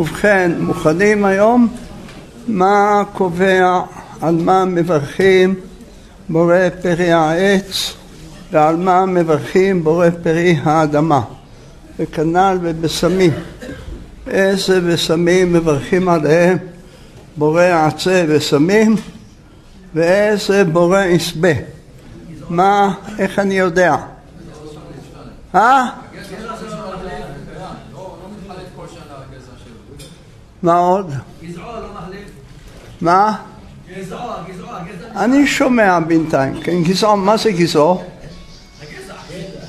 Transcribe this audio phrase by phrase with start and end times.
[0.00, 1.68] ובכן, מוכנים היום?
[2.48, 3.80] מה קובע,
[4.20, 5.54] על מה מברכים
[6.28, 7.92] בורא פרי העץ
[8.52, 11.20] ועל מה מברכים בורא פרי האדמה
[11.98, 13.30] וכנ"ל בבשמים
[14.26, 16.58] איזה בשמים מברכים עליהם
[17.36, 18.96] בורא עצי ושמים
[19.94, 21.52] ואיזה בורא יסבה
[22.48, 23.96] מה, איך אני יודע?
[25.54, 25.86] אה?
[30.62, 31.12] מה עוד?
[33.00, 33.36] מה?
[35.16, 38.02] אני שומע בינתיים, כן, גזעו, מה זה גזעו?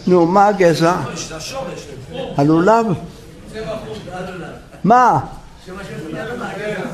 [0.07, 0.95] נו, מה הגזע?
[2.37, 2.85] הלולב?
[4.83, 5.19] מה?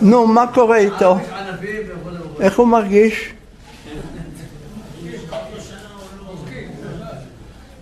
[0.02, 1.18] נו, מה קורה איתו?
[2.40, 3.34] איך הוא מרגיש?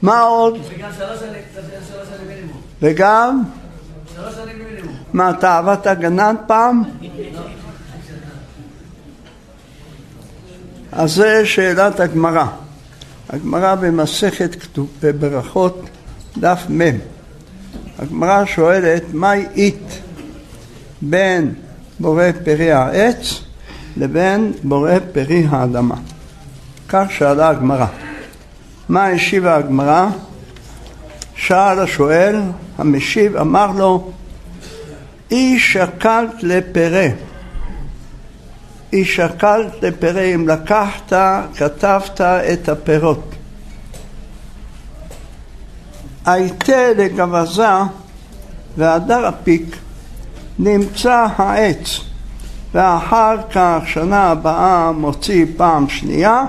[0.02, 0.58] מה עוד?
[2.82, 3.44] וגם?
[5.14, 6.84] מה, אתה עבדת גנן פעם?
[10.92, 12.46] אז זה שאלת הגמרא.
[13.30, 14.78] הגמרא במסכת
[15.20, 15.90] ברכות
[16.38, 16.98] דף מ'
[18.00, 20.02] הגמרא שואלת מהי אית
[21.02, 21.54] בין
[22.00, 23.42] בורא פרי העץ
[23.98, 25.96] לבין בורא פרי האדמה.
[26.90, 27.86] כך שאלה הגמרא.
[28.90, 30.08] מה השיבה הגמרא?
[31.36, 32.42] שאל השואל,
[32.78, 34.12] המשיב אמר לו,
[35.32, 37.08] אי שקלת לפרה.
[38.94, 41.14] אי שקלת לפרה, אם לקחת,
[41.56, 43.36] כתבת את הפירות.
[46.26, 47.68] הייתה לגבזה
[48.78, 49.76] והדר הפיק
[50.60, 52.00] נמצא העץ
[52.74, 56.44] ואחר כך שנה הבאה מוציא פעם שנייה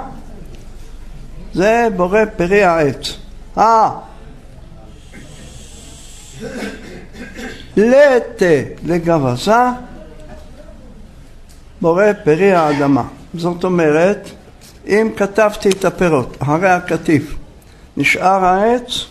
[1.54, 3.16] זה בורא פרי העץ.
[3.58, 3.90] אה,
[7.76, 8.44] לתה
[8.84, 9.52] לגבזה
[11.80, 13.02] בורא פרי האדמה.
[13.34, 14.30] זאת אומרת,
[14.86, 17.34] אם כתבתי את הפירות אחרי הקטיף
[17.96, 19.06] נשאר העץ,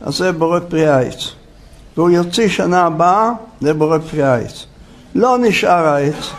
[0.00, 1.32] אז זה בורא פרי העץ.
[1.96, 3.30] והוא יוציא שנה הבאה,
[3.60, 4.66] זה בורא פרי העץ.
[5.14, 6.30] לא נשאר העץ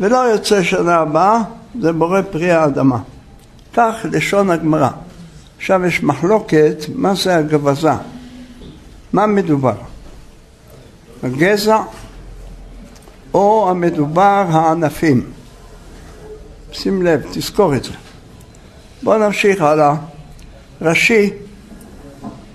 [0.00, 1.38] ולא יוצא שנה הבאה,
[1.80, 2.98] זה בורא פרי האדמה.
[3.74, 4.88] כך לשון הגמרא.
[5.56, 7.92] עכשיו יש מחלוקת מה זה הגבזה,
[9.12, 9.74] מה מדובר?
[11.24, 11.78] הגזע
[13.34, 15.22] או המדובר הענפים.
[16.72, 17.92] שים לב, תזכור את זה.
[19.02, 19.94] בואו נמשיך הלאה.
[20.82, 21.30] רש"י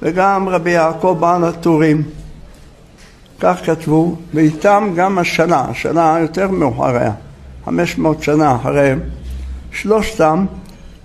[0.01, 2.03] וגם רבי יעקב בעל הטורים
[3.39, 7.11] כך כתבו, ואיתם גם השנה, השנה יותר מאוחריה,
[7.65, 8.99] חמש מאות שנה אחריהם,
[9.71, 10.45] שלושתם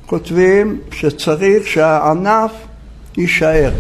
[0.07, 2.51] כותבים שצריך שהענף
[3.17, 3.73] יישאר.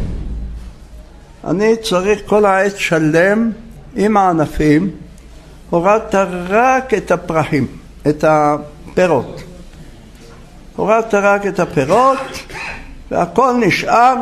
[1.45, 3.51] אני צריך כל העץ שלם
[3.97, 4.91] עם הענפים,
[5.71, 6.15] הורדת
[6.49, 7.66] רק את הפרחים,
[8.09, 9.43] את הפירות.
[10.77, 12.19] הורדת רק את הפירות
[13.10, 14.15] והכל נשאר,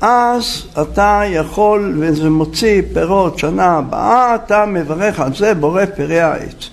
[0.00, 6.70] אז אתה יכול, וזה מוציא פירות שנה הבאה, אתה מברך על זה בורא פרי העץ.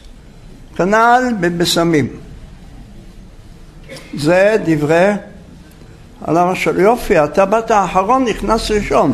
[0.75, 2.07] כנ"ל בבשמים.
[4.17, 5.11] זה דברי
[6.22, 9.13] עליו השל יופי, אתה באת האחרון, נכנס ראשון.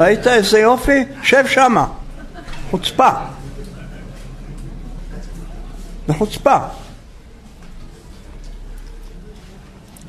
[0.00, 1.04] ראית איזה יופי?
[1.22, 1.86] שב שמה.
[2.70, 3.08] חוצפה.
[6.08, 6.58] בחוצפה.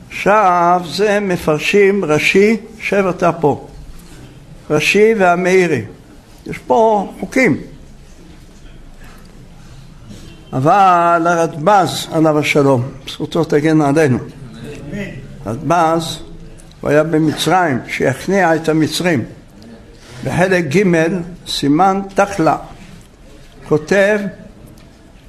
[0.09, 3.68] עכשיו זה מפרשים רש"י, שב אתה פה.
[4.69, 5.85] רש"י והמאירי.
[6.46, 7.57] יש פה חוקים.
[10.53, 14.17] אבל הרדב"ז עליו השלום, זכותו תגן עלינו.
[15.46, 16.19] רדב"ז,
[16.81, 19.25] הוא היה במצרים, שיכניע את המצרים.
[20.24, 20.84] בחלק ג'
[21.48, 22.58] סימן תחלה,
[23.68, 24.20] כותב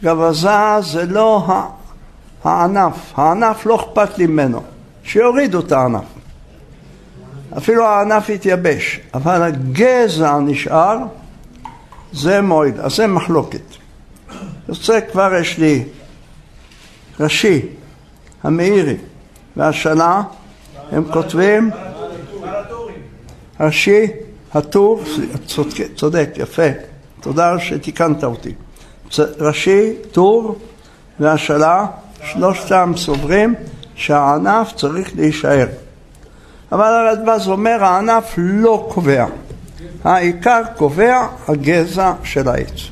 [0.04, 1.46] גבזה זה לא
[2.44, 4.62] הענף, הענף לא אכפת לי ממנו,
[5.04, 6.04] שיורידו את הענף.
[7.56, 10.98] אפילו הענף יתייבש, אבל הגזע נשאר,
[12.12, 13.60] זה מועיל, אז זה מחלוקת.
[14.68, 15.84] יוצא כבר יש לי
[17.20, 17.62] רש"י,
[18.42, 18.96] המאירי
[19.56, 20.22] והשנה,
[20.92, 21.70] הם כותבים
[23.60, 24.06] רש"י,
[24.56, 25.02] הטור,
[25.46, 26.62] צודק, צודק, יפה,
[27.20, 28.52] תודה שתיקנת אותי.
[29.18, 30.58] רש"י, טור
[31.20, 31.86] והשאלה,
[32.24, 33.54] שלושתם סוברים
[33.94, 35.66] שהענף צריך להישאר.
[36.72, 39.26] אבל הרדב"ז אומר הענף לא קובע,
[40.04, 42.88] העיקר קובע הגזע של העץ.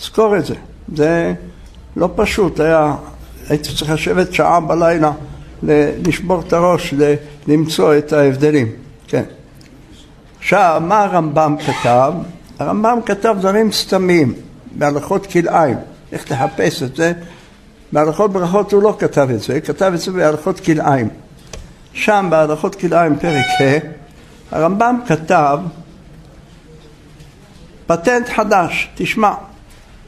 [0.00, 0.54] זכור את זה,
[0.96, 1.34] זה
[1.96, 2.94] לא פשוט, היה,
[3.48, 5.12] הייתי צריך לשבת שעה בלילה
[5.62, 6.94] לשבור את הראש,
[7.46, 8.85] למצוא את ההבדלים.
[10.46, 12.12] עכשיו, מה הרמב"ם כתב?
[12.58, 14.34] הרמב"ם כתב דברים סתמיים
[14.72, 15.76] בהלכות כלאיים,
[16.12, 17.12] איך לחפש את זה.
[17.92, 21.08] בהלכות ברכות הוא לא כתב את זה, כתב את זה בהלכות כלאיים.
[21.92, 23.78] שם בהלכות כלאיים פרק ה'
[24.56, 25.58] הרמב"ם כתב
[27.86, 29.32] פטנט חדש, תשמע,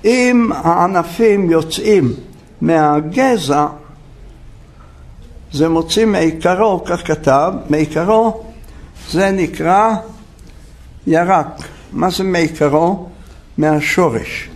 [0.04, 2.12] אם הענפים יוצאים
[2.60, 3.66] מהגזע,
[5.52, 8.44] זה מוציא מעיקרו, כך כתב, מעיקרו
[9.10, 9.94] זה נקרא
[11.06, 11.46] ירק.
[11.92, 13.08] מה זה מעיקרו?
[13.58, 14.48] מהשורש,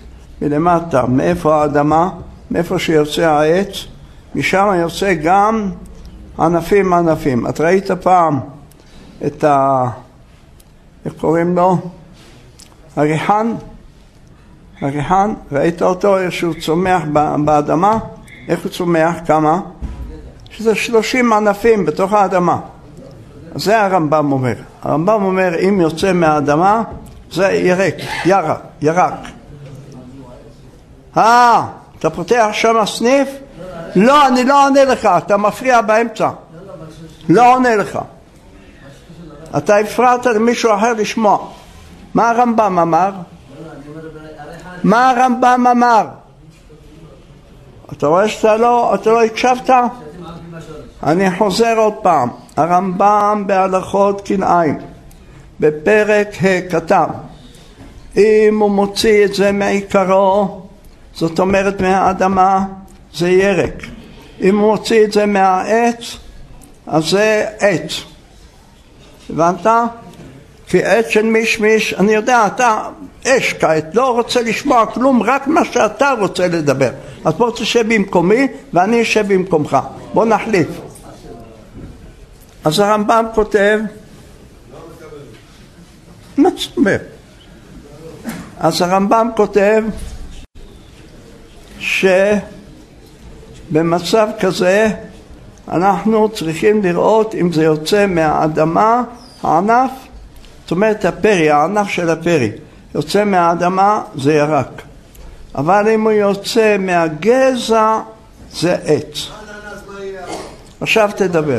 [0.43, 2.11] מלמטה, מאיפה האדמה,
[2.51, 3.87] מאיפה שיוצא העץ,
[4.35, 5.71] משם יוצא גם
[6.39, 7.47] ענפים ענפים.
[7.47, 8.41] את ראית פעם
[9.27, 9.87] את ה...
[11.05, 11.79] איך קוראים לו?
[12.97, 13.55] הריחן?
[14.81, 17.03] הריחן, ראית אותו איך שהוא צומח
[17.45, 17.99] באדמה?
[18.49, 19.17] איך הוא צומח?
[19.27, 19.61] כמה?
[20.51, 22.61] שזה שלושים ענפים בתוך האדמה.
[23.55, 24.55] זה הרמב"ם אומר.
[24.83, 26.83] הרמב"ם אומר אם יוצא מהאדמה
[27.33, 27.95] זה ירק,
[28.25, 29.15] ירק, ירק.
[31.17, 31.67] אה,
[31.99, 33.29] אתה פותח שם סניף?
[33.97, 36.31] לא, אני לא עונה לך, אתה מפריע באמצע.
[37.29, 37.99] לא עונה לך.
[39.57, 41.39] אתה הפרעת למישהו אחר לשמוע.
[42.15, 43.11] מה הרמב"ם אמר?
[44.85, 46.07] מה הרמב"ם אמר?
[47.93, 49.71] אתה רואה שאתה לא, אתה לא הקשבת?
[51.03, 52.29] אני חוזר עוד פעם.
[52.57, 54.79] הרמב"ם בהלכות כלאיים
[55.61, 57.07] בפרק ה' כתב
[58.17, 60.63] אם הוא מוציא את זה מעיקרו
[61.15, 62.65] זאת אומרת מהאדמה
[63.15, 63.83] זה ירק
[64.41, 66.17] אם הוא מוציא את זה מהעץ
[66.87, 68.03] אז זה עץ
[69.31, 69.67] הבנת?
[70.67, 72.89] כי עץ של מישמיש, אני יודע, אתה
[73.27, 76.91] אש כעת, לא רוצה לשמוע כלום, רק מה שאתה רוצה לדבר.
[77.25, 79.79] אז בוא תשב במקומי ואני אשב במקומך.
[80.15, 80.69] בוא נחליף.
[82.65, 83.81] אז הרמב"ם כותב,
[86.37, 87.03] מה זאת אומרת?
[88.59, 89.85] אז הרמב"ם כותב
[93.71, 94.89] שבמצב כזה
[95.69, 99.03] אנחנו צריכים לראות אם זה יוצא מהאדמה,
[99.43, 99.91] הענף,
[100.63, 102.51] זאת אומרת הפרי, הענף של הפרי,
[102.95, 104.83] יוצא מהאדמה זה ירק.
[105.55, 108.01] אבל אם הוא יוצא מהגזע
[108.53, 109.29] זה עץ.
[110.81, 111.59] עכשיו תדבר.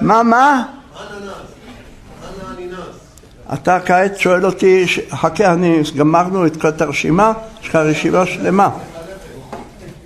[0.00, 0.64] מה, מה?
[3.54, 7.32] אתה כעת שואל אותי, חכה, אני גמרנו את הרשימה,
[7.62, 8.70] יש לך רשימה שלמה.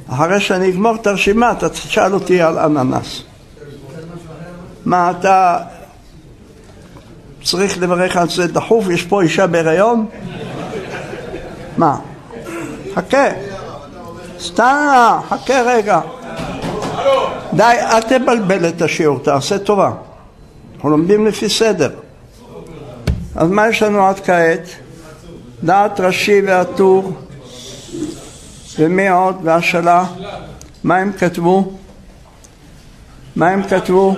[0.08, 3.22] אחרי שאני אגמור את הרשימה, אתה תשאל אותי על אננס.
[4.84, 5.58] מה, אתה
[7.42, 8.84] צריך לברך על זה דחוף?
[8.90, 10.06] יש פה אישה בהיריון?
[11.76, 11.96] מה?
[12.94, 13.26] חכה.
[14.40, 16.00] סתם, חכה רגע.
[17.52, 19.92] די, אל תבלבל את השיעור, תעשה טובה.
[20.75, 21.90] אנחנו לומדים לפי סדר.
[23.37, 24.69] אז מה יש לנו עד כעת?
[25.62, 27.12] דעת רש"י והטור
[28.78, 29.37] ומי עוד?
[29.42, 30.04] והשאלה?
[30.84, 31.72] מה הם כתבו?
[33.37, 34.14] מה הם כתבו?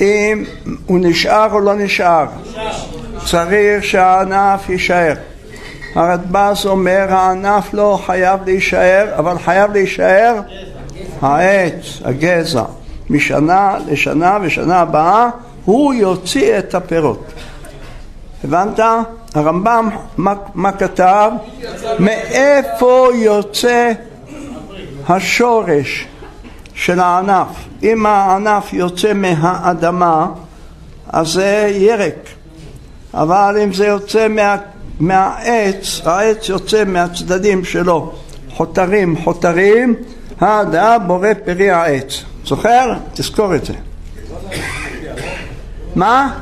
[0.00, 0.44] אם
[0.86, 2.26] הוא נשאר או לא נשאר.
[3.24, 5.14] צריך שהענף יישאר.
[5.94, 10.40] הרדב"ז אומר הענף לא חייב להישאר, אבל חייב להישאר
[11.22, 12.64] העץ, הגזע.
[13.10, 15.28] משנה לשנה ושנה הבאה
[15.64, 17.32] הוא יוציא את הפירות.
[18.44, 18.80] הבנת?
[19.34, 21.30] הרמב"ם, מה, מה כתב?
[21.98, 23.92] מאיפה יוצא
[25.08, 26.06] השורש
[26.74, 27.48] של הענף?
[27.82, 30.26] אם הענף יוצא מהאדמה,
[31.08, 32.28] אז זה ירק.
[33.14, 34.56] אבל אם זה יוצא מה,
[35.00, 38.12] מהעץ, העץ יוצא מהצדדים שלו,
[38.50, 39.94] חותרים, חותרים,
[40.40, 42.24] הדעה בורא פרי העץ.
[42.44, 42.92] זוכר?
[43.14, 43.74] תזכור את זה.
[45.94, 46.38] מה?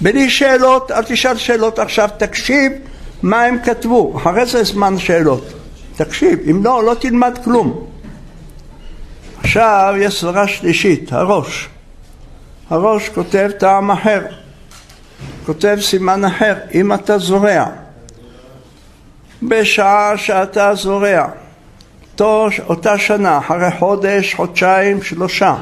[0.00, 2.72] בלי שאלות, אל תשאל שאלות עכשיו, תקשיב
[3.22, 5.52] מה הם כתבו, אחרי זה זמן שאלות.
[5.96, 7.86] תקשיב, אם לא, לא תלמד כלום.
[9.40, 11.68] עכשיו יש סברה שלישית, הראש.
[12.70, 14.20] הראש כותב טעם אחר,
[15.46, 17.66] כותב סימן אחר, אם אתה זורע,
[19.42, 21.28] בשעה שאתה זורע,
[22.68, 25.54] אותה שנה, אחרי חודש, חודשיים, שלושה,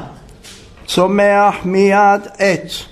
[0.85, 2.85] צומח מיד עץ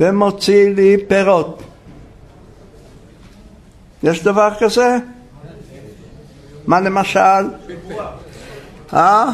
[0.00, 1.62] ומוציא לי פירות.
[4.02, 4.96] יש דבר כזה?
[6.66, 7.48] מה למשל?
[8.94, 9.30] אה?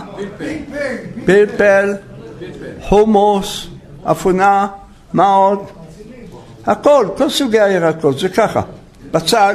[1.27, 1.95] פלפל,
[2.83, 3.69] חומוס,
[4.05, 4.67] אפונה,
[5.13, 5.78] מה עוד?
[6.69, 8.61] הכל, כל סוגי הירקות, זה ככה.
[9.11, 9.55] בצל,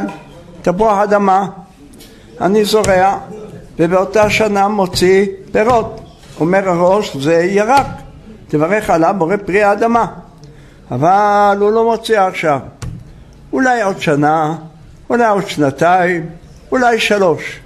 [0.61, 1.47] תפוח אדמה,
[2.41, 3.17] אני זורע,
[3.79, 5.99] ובאותה שנה מוציא פירות.
[6.39, 7.85] אומר הראש, זה ירק.
[8.47, 10.05] תברך עליו בורא פרי האדמה.
[10.91, 12.59] אבל הוא לא מוציא עכשיו.
[13.53, 14.55] אולי עוד שנה,
[15.09, 16.29] אולי עוד שנתיים,
[16.71, 17.59] אולי שלוש.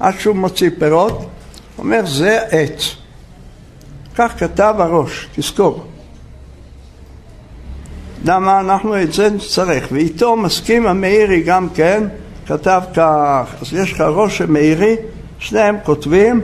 [0.00, 1.26] עד שהוא מוציא פירות,
[1.78, 2.96] אומר זה עץ.
[4.14, 5.86] כך כתב הראש, תזכור.
[8.24, 12.02] למה אנחנו את זה נצטרך, ואיתו מסכים המאירי גם כן,
[12.46, 14.96] כתב כך, אז יש לך ראש המאירי,
[15.38, 16.40] שניהם כותבים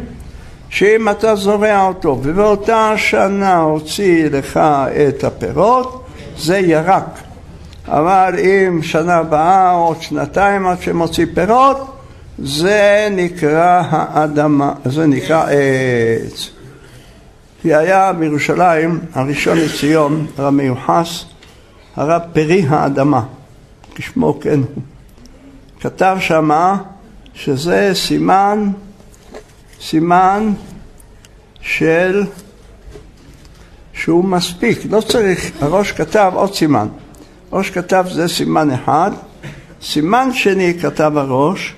[0.69, 4.61] שאם אתה זורע אותו ובאותה שנה הוציא לך
[5.09, 6.05] את הפירות,
[6.39, 7.19] זה ירק.
[7.89, 11.97] אבל אם שנה הבאה או עוד שנתיים עד שמוציא פירות,
[12.39, 16.51] זה נקרא האדמה, זה נקרא עץ.
[17.63, 21.25] כי היה בירושלים, הראשון לציון, הרב מיוחס,
[21.97, 23.23] הרב פרי האדמה,
[23.95, 24.83] כשמו כן הוא.
[25.81, 26.83] כתב שמה
[27.35, 28.71] שזה סימן,
[29.81, 30.53] סימן
[31.61, 32.25] של
[33.93, 36.89] שהוא מספיק, לא צריך, הראש כתב עוד סימן.
[37.53, 39.11] ראש כתב זה סימן אחד,
[39.83, 41.75] סימן שני כתב הראש,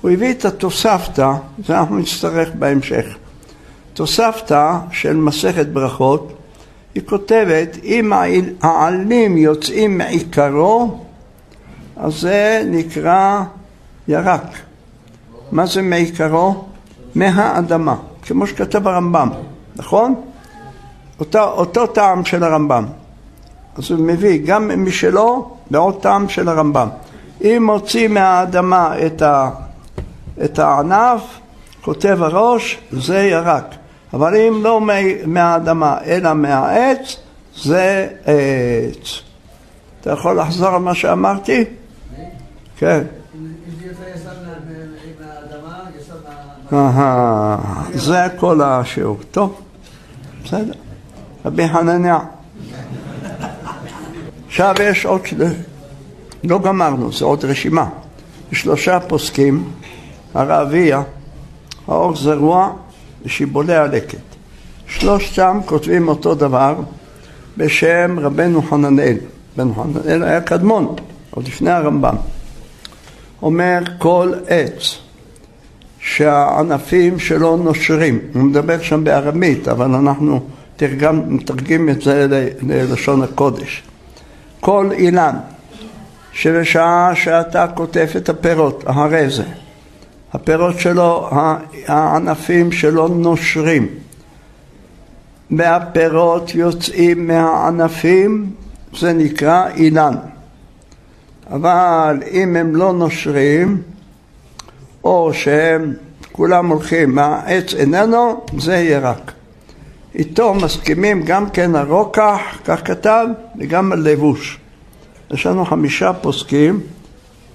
[0.00, 1.32] הוא הביא את התוספתא,
[1.66, 3.06] זה אנחנו נצטרך בהמשך.
[3.94, 6.39] תוספתא של מסכת ברכות,
[6.94, 8.12] היא כותבת, אם
[8.62, 10.98] העלים יוצאים מעיקרו,
[11.96, 13.42] אז זה נקרא
[14.08, 14.42] ירק.
[15.52, 16.64] מה זה מעיקרו?
[17.14, 19.28] מהאדמה, כמו שכתב הרמב"ם,
[19.76, 20.14] נכון?
[21.20, 22.84] אותו, אותו טעם של הרמב"ם.
[23.76, 26.88] אז הוא מביא גם משלו ועוד טעם של הרמב"ם.
[27.42, 29.50] אם מוציא מהאדמה את, ה,
[30.44, 31.22] את הענף,
[31.82, 33.74] כותב הראש, זה ירק.
[34.14, 34.80] אבל אם לא
[35.26, 37.16] מהאדמה אלא מהעץ,
[37.56, 39.20] זה עץ.
[40.00, 41.64] אתה יכול לחזור על מה שאמרתי?
[42.76, 43.02] כן.
[47.94, 49.18] זה כל השיעור.
[49.30, 49.60] טוב,
[50.44, 50.72] בסדר.
[51.44, 52.18] רבי חנניה.
[54.46, 55.20] עכשיו יש עוד,
[56.44, 57.86] לא גמרנו, זה עוד רשימה.
[58.52, 59.70] שלושה פוסקים,
[60.34, 61.02] הרעביה,
[61.88, 62.72] האור זרוע
[63.24, 64.18] ושיבולי הלקט.
[64.86, 66.74] שלושתם כותבים אותו דבר
[67.56, 69.16] בשם רבנו חננאל.
[69.58, 70.94] רבנו חננאל היה קדמון,
[71.30, 72.16] עוד לפני הרמב"ם.
[73.42, 74.98] אומר כל עץ
[76.00, 80.40] שהענפים שלו נושרים, הוא מדבר שם בארמית, אבל אנחנו
[80.76, 82.26] תרגם, מתרגם את זה
[82.62, 83.82] ללשון הקודש.
[84.60, 85.36] כל אילן
[86.32, 89.44] שבשעה שאתה קוטף את הפירות, הרי זה,
[90.32, 91.28] הפירות שלו,
[91.86, 93.88] הענפים שלו נושרים,
[95.50, 98.50] והפירות יוצאים מהענפים,
[98.98, 100.14] זה נקרא אילן.
[101.50, 103.82] אבל אם הם לא נושרים,
[105.04, 105.94] או שהם
[106.32, 109.32] כולם הולכים, העץ איננו, זה ירק.
[110.14, 113.26] איתו מסכימים גם כן הרוקח, כך כתב,
[113.58, 114.58] וגם הלבוש.
[115.30, 116.80] יש לנו חמישה פוסקים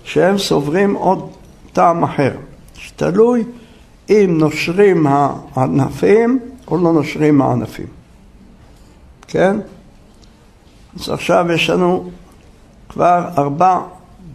[0.03, 1.29] שהם סוברים עוד
[1.74, 2.32] טעם אחר,
[2.96, 3.44] שתלוי
[4.10, 7.88] אם נושרים הענפים או לא נושרים הענפים.
[9.28, 9.58] כן?
[11.00, 12.10] אז עכשיו יש לנו
[12.90, 13.80] כבר ארבע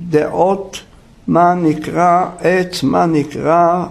[0.08, 0.80] דעות
[1.26, 3.86] מה נקרא עץ, מה נקרא,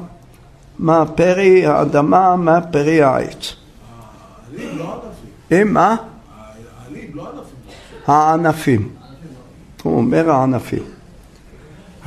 [0.79, 3.55] מה פרי האדמה, מה פרי העץ.
[5.51, 5.95] אם מה?
[8.07, 8.89] הענפים.
[9.83, 10.83] הוא אומר הענפים.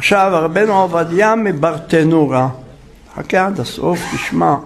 [0.03, 2.49] עכשיו, רבנו עובדיה מברטנורה,
[3.17, 4.57] חכה עד הסוף, תשמע.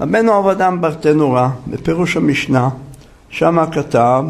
[0.00, 2.68] רבנו עובדיה מברטנורה, בפירוש המשנה,
[3.30, 4.24] שמה כתב,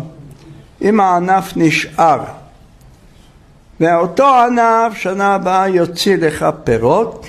[0.83, 2.25] אם הענף נשאר,
[3.80, 7.26] ואותו ענף שנה הבאה יוציא לך פירות,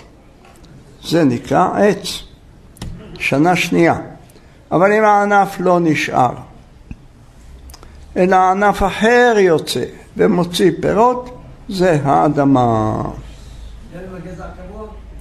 [1.04, 2.24] זה נקרא עץ.
[3.20, 3.96] שנה שנייה.
[4.72, 6.34] אבל אם הענף לא נשאר,
[8.16, 9.84] אלא ענף אחר יוצא
[10.18, 11.37] ומוציא פירות,
[11.70, 13.02] זה האדמה.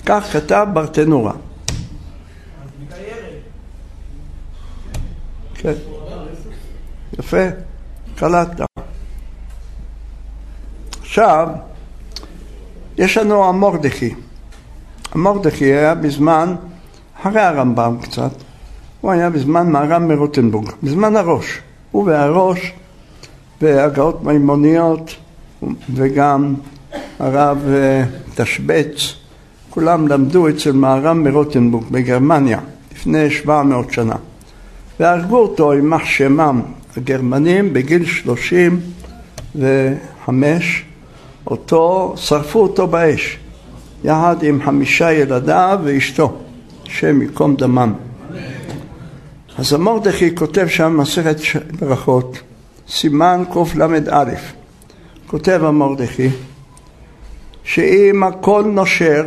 [0.07, 1.33] כך כתב ברטנורה.
[5.55, 5.73] כן.
[7.19, 7.47] יפה,
[8.17, 8.67] קלטת.
[11.01, 11.49] עכשיו,
[12.99, 14.15] יש לנו המורדכי.
[15.13, 16.55] המורדכי היה בזמן,
[17.21, 18.31] אחרי הרמב"ם קצת,
[19.01, 21.61] הוא היה בזמן מהר"ם מרוטנבורג, בזמן הראש.
[21.91, 22.73] הוא והראש
[23.61, 25.17] והגאות מימוניות
[25.95, 26.55] וגם
[27.19, 28.05] הרב אה,
[28.35, 29.15] תשבץ,
[29.71, 32.59] כולם למדו אצל מהר"ם מרוטנבורג בגרמניה
[32.93, 34.17] לפני 700 שנה.
[35.01, 36.63] והרגו אותו יימח שמם
[36.97, 38.81] הגרמנים בגיל שלושים
[39.57, 40.85] וחמש,
[41.47, 43.39] אותו, שרפו אותו באש,
[44.05, 46.37] יחד עם חמישה ילדיו ואשתו,
[46.87, 47.93] השם ייקום דמם.
[49.59, 51.37] אז המורדכי כותב שם מסכת
[51.81, 52.39] ברכות,
[52.89, 54.25] סימן קל"א,
[55.27, 56.29] כותב המורדכי,
[57.65, 59.27] שאם הכל נושר,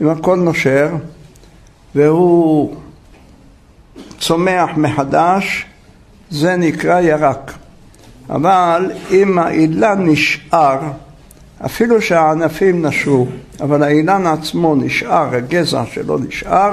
[0.00, 0.88] אם הכל נושר,
[1.94, 2.76] והוא
[4.18, 5.66] צומח מחדש,
[6.30, 7.52] זה נקרא ירק.
[8.30, 10.78] אבל אם האילן נשאר,
[11.64, 13.26] אפילו שהענפים נשרו,
[13.60, 16.72] אבל האילן עצמו נשאר, הגזע שלו נשאר,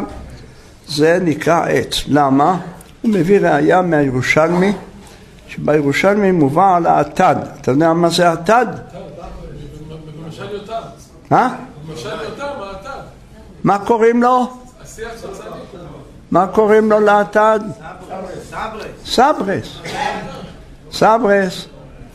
[0.87, 2.03] זה נקרא עץ.
[2.07, 2.59] למה?
[3.01, 4.73] הוא מביא ראייה מהירושלמי,
[5.47, 7.35] שבירושלמי מובא על האטד.
[7.61, 8.65] אתה יודע מה זה האטד?
[11.31, 11.55] מה?
[13.63, 14.53] מה קוראים לו?
[16.31, 17.59] מה קוראים לו לאטד?
[19.05, 19.81] סברס.
[20.91, 21.67] סברס.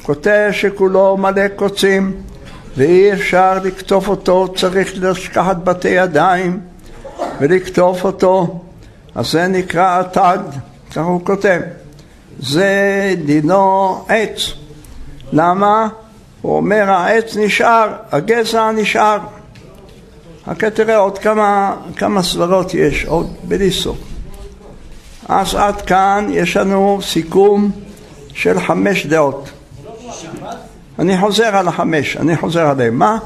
[0.02, 2.22] כותב שכולו מלא קוצים
[2.76, 6.60] ואי אפשר לקטוף אותו, צריך לקחת בתי ידיים
[7.40, 8.60] ולקטוף אותו.
[9.14, 10.38] אז זה נקרא אטד,
[10.90, 11.60] ככה הוא כותב.
[12.40, 14.52] זה דינו עץ.
[15.32, 15.88] למה?
[16.42, 19.18] הוא אומר העץ נשאר, הגזע נשאר.
[20.46, 23.98] רק תראה עוד כמה, כמה סברות יש, עוד בלי סוף.
[25.28, 27.70] אז עד כאן יש לנו סיכום
[28.34, 29.50] של חמש דעות.
[30.98, 32.98] אני חוזר על החמש, אני חוזר עליהם.
[32.98, 33.18] מה?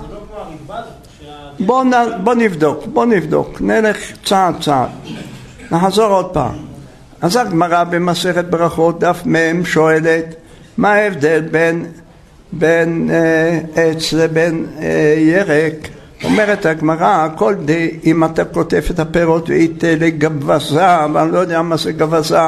[1.60, 1.92] בוא, נ,
[2.24, 4.88] בוא נבדוק, בוא נבדוק, נלך צעד צעד.
[5.70, 6.75] נחזור עוד פעם.
[7.20, 10.34] אז הגמרא במסכת ברכות, דף מ', שואלת
[10.76, 11.86] מה ההבדל בין,
[12.52, 15.88] בין אה, עץ לבין אה, ירק?
[16.24, 21.76] אומרת הגמרא, כל די, אם אתה קוטף את הפירות ואיתה לגבזה, ואני לא יודע מה
[21.76, 22.38] זה גבזה,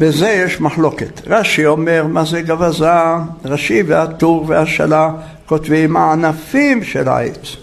[0.00, 1.20] בזה יש מחלוקת.
[1.26, 2.90] רש"י אומר מה זה גבזה,
[3.44, 5.10] רש"י והטור והשלה
[5.46, 7.56] כותבים הענפים של העץ.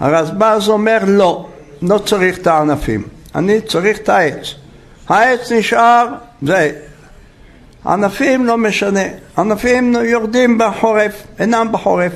[0.00, 1.46] הרזב"ז אומר לא,
[1.82, 3.02] לא צריך את הענפים,
[3.34, 4.54] אני צריך את העץ.
[5.08, 6.06] העץ נשאר,
[6.42, 6.72] זה.
[7.86, 9.04] ענפים לא משנה,
[9.38, 12.12] ענפים יורדים בחורף, אינם בחורף.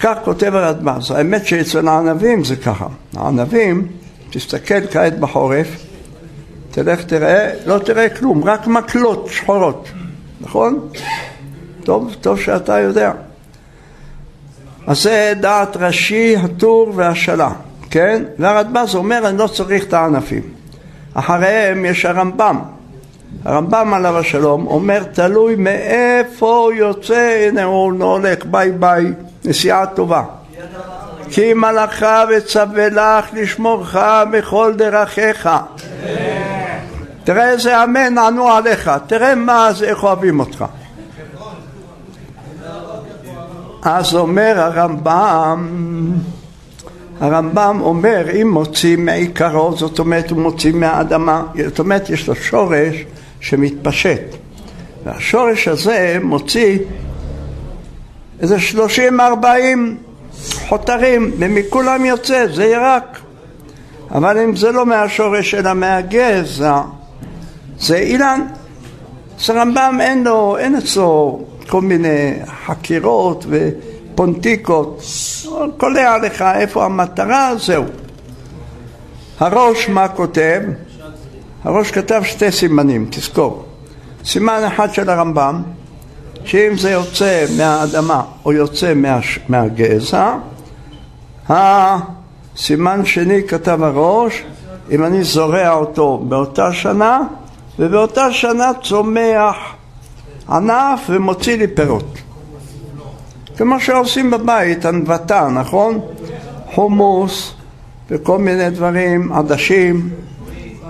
[0.00, 1.10] כך כותב הרדב"ז.
[1.10, 2.86] האמת שאצל הענבים זה ככה.
[3.16, 3.88] הענבים,
[4.30, 5.68] תסתכל כעת בחורף,
[6.70, 9.88] תלך תראה, לא תראה כלום, רק מקלות שחורות,
[10.40, 10.88] נכון?
[11.84, 13.12] טוב, טוב שאתה יודע.
[14.86, 17.50] אז זה דעת ראשי, הטור והשלה,
[17.90, 18.22] כן?
[18.38, 20.42] והרדב"ז אומר אני לא צריך את הענפים.
[21.14, 22.58] אחריהם יש הרמב"ם.
[23.44, 29.12] הרמב"ם עליו השלום אומר תלוי מאיפה יוצא, הנה הוא הולך ביי ביי,
[29.44, 30.22] נסיעה טובה.
[31.30, 32.04] כי מלאך
[32.36, 33.96] וצווה לך לשמורך
[34.32, 35.48] בכל דרכיך.
[37.24, 40.64] תראה איזה אמן ענו עליך, תראה מה זה, איך אוהבים אותך.
[43.82, 45.68] אז אומר הרמב"ם,
[47.20, 53.04] הרמב"ם אומר אם מוציא מעיקרו, זאת אומרת הוא מוציא מהאדמה, זאת אומרת יש לו שורש
[53.40, 54.22] שמתפשט.
[55.04, 56.78] והשורש הזה מוציא
[58.40, 59.96] איזה שלושים ארבעים
[60.68, 63.18] חותרים ומכולם יוצא, זה ירק.
[64.10, 66.80] אבל אם זה לא מהשורש אלא מהגזע
[67.80, 68.46] זה אילן.
[69.40, 72.32] אז הרמב"ם אין לו, אין אצלו כל מיני
[72.66, 73.46] חקירות
[74.20, 75.02] ופונטיקות,
[75.76, 77.84] קולע לך איפה המטרה, זהו.
[79.38, 80.60] הראש מה כותב?
[81.64, 83.64] הראש כתב שתי סימנים, תזכור.
[84.24, 85.62] סימן אחד של הרמב"ם,
[86.44, 90.34] שאם זה יוצא מהאדמה או יוצא מה, מהגזע,
[91.48, 94.42] הסימן שני כתב הראש,
[94.90, 97.20] אם אני זורע אותו באותה שנה,
[97.78, 99.56] ובאותה שנה צומח
[100.48, 102.19] ענף ומוציא לי פירות.
[103.60, 106.00] כמו שעושים בבית, ענוותה, נכון?
[106.74, 107.54] חומוס
[108.10, 110.10] וכל מיני דברים, עדשים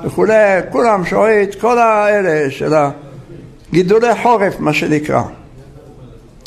[0.04, 0.34] וכולי,
[0.72, 2.72] כולם שואית, כל האלה של
[3.68, 5.22] הגידולי חורף, מה שנקרא.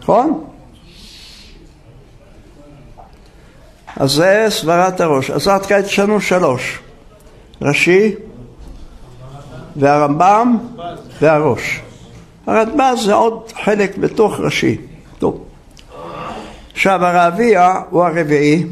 [0.02, 0.44] נכון?
[3.98, 5.32] אז זה סברת הראש.
[5.32, 6.80] אז עד כאן יש לנו שלוש.
[7.62, 8.16] ראשי
[9.76, 10.58] והרמב"ם
[11.22, 11.82] והראש.
[12.48, 14.78] הרדב"ז זה עוד חלק בתוך ראשי.
[15.20, 15.53] טוב.
[16.74, 18.66] עכשיו הרביע הוא הרביעי,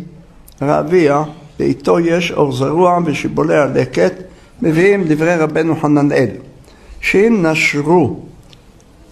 [0.62, 1.24] הרביע,
[1.60, 4.14] ואיתו יש אור זרוע ושיבולי הלקט,
[4.62, 6.30] מביאים דברי רבנו חננאל,
[7.02, 8.20] שאם נשרו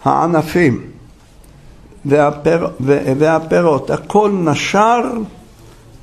[0.03, 0.81] הענפים
[2.05, 2.67] והפר,
[3.19, 5.01] והפירות, הכל נשר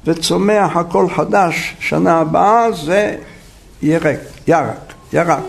[0.04, 3.16] וצומח הכל חדש, שנה הבאה זה
[3.82, 5.44] ירק, ירק, ירק.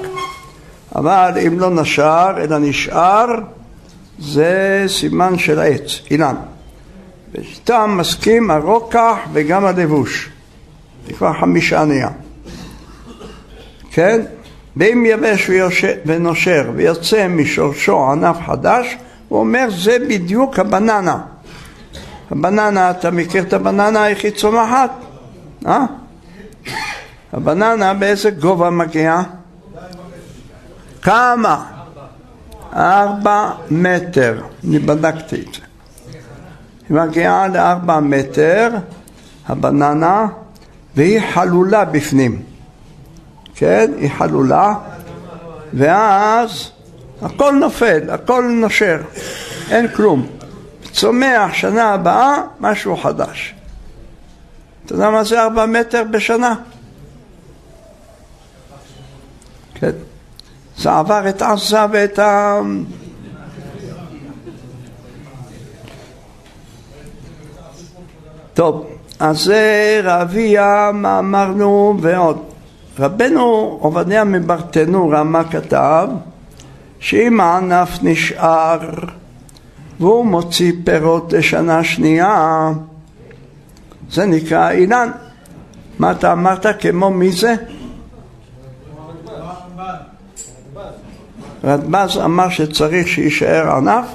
[0.96, 3.26] אבל אם לא נשר אלא נשאר
[4.20, 6.36] זה סימן של עץ, אילן.
[7.32, 10.30] ואיתם מסכים הרוקח וגם הלבוש.
[11.08, 12.10] זה כבר חמישה נהיה.
[13.92, 14.22] כן?
[14.78, 15.50] ואם יבש
[16.06, 21.22] ונושר ויוצא משורשו ענף חדש, הוא אומר זה בדיוק הבננה.
[22.32, 24.92] הבננה, אתה מכיר את הבננה, איך היא צומחת?
[25.68, 25.86] אה?
[27.34, 29.24] הבננה באיזה גובה מגיעה?
[31.02, 31.66] כמה?
[32.74, 35.67] ארבע מטר, אני בדקתי את זה.
[36.90, 38.70] היא מגיעה לארבע מטר,
[39.48, 40.28] הבננה,
[40.96, 42.42] והיא חלולה בפנים.
[43.56, 43.92] כן?
[43.98, 44.74] היא חלולה,
[45.74, 46.72] ואז
[47.22, 48.98] הכל נופל, הכל נושר,
[49.70, 50.28] אין כלום.
[50.92, 53.56] צומח שנה הבאה משהו חדש.
[54.86, 56.56] אתה יודע מה זה ארבע מטר בשנה?
[59.76, 59.92] כן.
[60.78, 62.60] זה עבר את עזה ואת ה...
[68.58, 68.86] טוב,
[69.20, 72.38] אז זה רביה, מה אמרנו ועוד.
[73.00, 76.08] רבנו עובדיה מברטנו רמה כתב
[77.00, 78.80] שאם הענף נשאר
[80.00, 82.70] והוא מוציא פירות לשנה שנייה,
[84.12, 85.12] זה נקרא אילן.
[86.00, 86.66] מה אתה אמרת?
[86.80, 87.56] כמו מי זה?
[91.64, 94.06] רדב"ז אמר שצריך שיישאר ענף?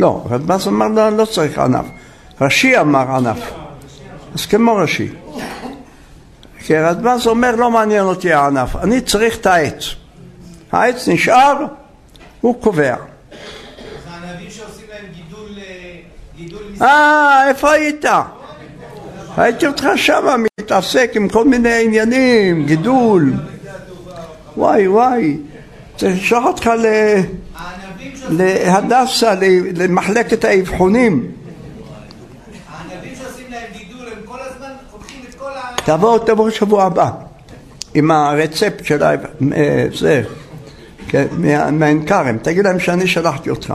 [0.00, 1.86] לא, רדב"ז אמר לא, לא צריך ענף.
[2.40, 3.52] רש"י אמר ענף.
[4.34, 5.08] אז כמו רש"י.
[6.58, 9.84] כי רדב"ז אומר לא מעניין אותי הענף, אני צריך את העץ.
[10.72, 11.64] העץ נשאר,
[12.40, 12.96] הוא קובע.
[16.82, 18.04] אה, איפה היית?
[19.36, 23.32] הייתי אותך שמה מתעסק עם כל מיני עניינים, גידול.
[24.56, 25.36] וואי וואי,
[25.96, 26.70] צריך לשלוח אותך
[28.30, 29.34] להדסה,
[29.76, 31.35] למחלקת האבחונים.
[35.86, 37.10] תבוא, תבוא שבוע הבא
[37.94, 39.02] עם הרצפט של
[39.98, 40.22] זה,
[41.08, 41.26] כן,
[41.72, 43.74] מעין כרם, תגיד להם שאני שלחתי אותך.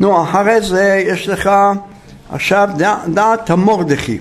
[0.00, 1.50] נו, אחרי זה יש לך
[2.32, 4.18] עכשיו דע, דעת המורדכי.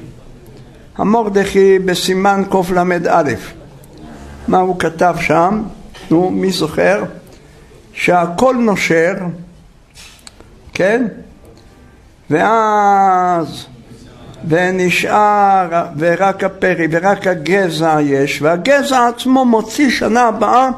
[0.97, 3.31] המורדכי בסימן קל"א.
[4.47, 5.63] מה הוא כתב שם?
[6.11, 7.03] נו, מי זוכר?
[7.93, 9.13] שהכל נושר,
[10.73, 11.07] כן?
[12.29, 13.65] ואז
[14.47, 20.69] ונשאר ורק הפרי ורק הגזע יש והגזע עצמו מוציא שנה הבאה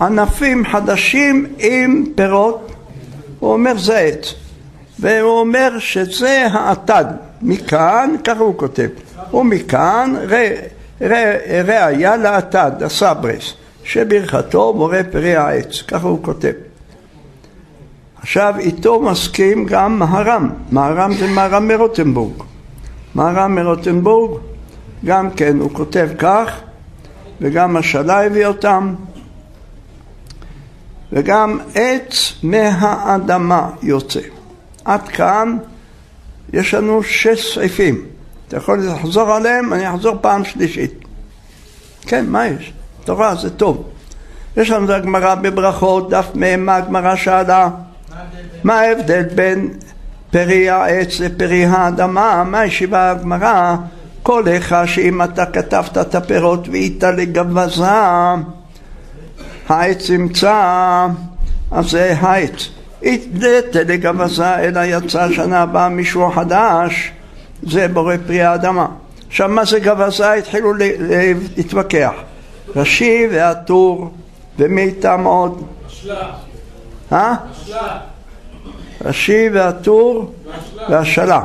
[0.00, 2.72] ענפים חדשים עם פירות.
[3.38, 4.34] הוא אומר זה עץ
[4.98, 7.04] והוא אומר שזה האטד.
[7.42, 8.88] מכאן, ככה הוא כותב
[9.34, 10.14] ומכאן
[11.64, 16.52] ראיה לאטד, הסברס שברכתו בורא פרי העץ, ככה הוא כותב.
[18.22, 22.53] עכשיו איתו מסכים גם מהר"ם, מהר"ם זה מהר"ם מרוטנבורג
[23.14, 24.40] מהר"ם מרוטנבורג,
[25.04, 26.60] גם כן הוא כותב כך,
[27.40, 28.94] וגם השאלה הביא אותם,
[31.12, 34.20] וגם עץ מהאדמה יוצא.
[34.84, 35.56] עד כאן
[36.52, 38.04] יש לנו שש סעיפים.
[38.48, 40.94] אתה יכול לחזור עליהם, אני אחזור פעם שלישית.
[42.02, 42.72] כן, מה יש?
[43.04, 43.88] תורה זה טוב.
[44.56, 47.68] יש לנו את הגמרא בברכות, דף מ', מה הגמרא שאלה?
[48.64, 49.70] מה ההבדל בין
[50.34, 53.76] פרי העץ לפרי האדמה, מה ישיבה הגמרא?
[54.22, 57.84] כל לך שאם אתה כתבת את הפירות ואית לגבזה,
[59.68, 61.06] העץ ימצא,
[61.70, 62.68] אז זה העץ.
[63.02, 63.28] אית
[63.74, 67.12] לגבזה, אלא יצא שנה הבאה מישהו חדש,
[67.62, 68.86] זה בורא פרי האדמה.
[69.28, 70.32] עכשיו מה זה גבזה?
[70.32, 70.72] התחילו
[71.56, 72.12] להתווכח.
[72.76, 74.10] רש"י והטור,
[74.58, 75.62] ומי איתם עוד?
[75.86, 76.30] השלה.
[77.12, 77.34] אה?
[77.50, 78.13] השלה.
[79.04, 80.34] רש"י והטור
[80.88, 81.40] והשלה.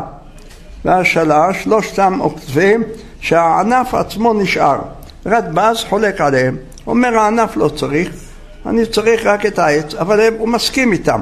[0.85, 2.83] והשלה, שלושתם עוקבים
[3.19, 4.79] שהענף עצמו נשאר.
[5.25, 6.57] רדב"ז חולק עליהם,
[6.87, 8.09] אומר הענף לא צריך,
[8.65, 11.21] אני צריך רק את העץ, אבל הוא מסכים איתם.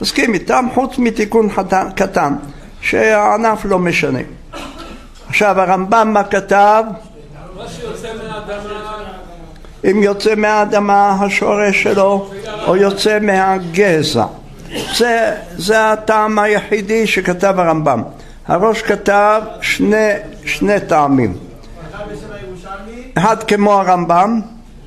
[0.00, 1.48] מסכים איתם חוץ מתיקון
[1.96, 2.34] קטן,
[2.80, 4.18] שהענף לא משנה.
[5.28, 6.84] עכשיו הרמב"ם מה כתב?
[9.90, 12.30] אם יוצא מהאדמה השורש שלו
[12.66, 14.24] או יוצא מהגזע
[14.96, 18.02] זה, זה הטעם היחידי שכתב הרמב"ם.
[18.46, 20.12] הראש כתב שני,
[20.44, 21.36] שני טעמים.
[23.18, 24.40] אחד כמו הרמב"ם,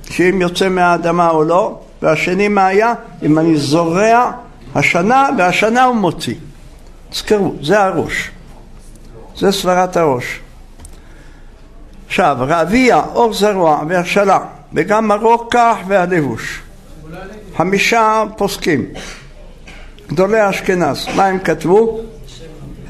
[0.10, 2.94] שאם יוצא מהאדמה או לא, והשני מה היה?
[3.24, 4.32] אם אני זורע
[4.76, 6.36] השנה, והשנה הוא מוציא.
[7.10, 8.32] תזכרו, זה הראש.
[9.38, 10.40] זה סברת הראש.
[12.08, 14.40] עכשיו, רביע, אור זרוע והשלה,
[14.74, 16.62] וגם הרוקח והלבוש.
[17.58, 18.86] חמישה פוסקים.
[20.12, 22.00] גדולי אשכנז, מה הם כתבו?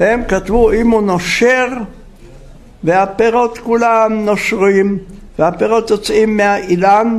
[0.00, 1.66] הם כתבו אם הוא נושר
[2.84, 4.98] והפירות כולם נושרים
[5.38, 7.18] והפירות יוצאים מהאילן,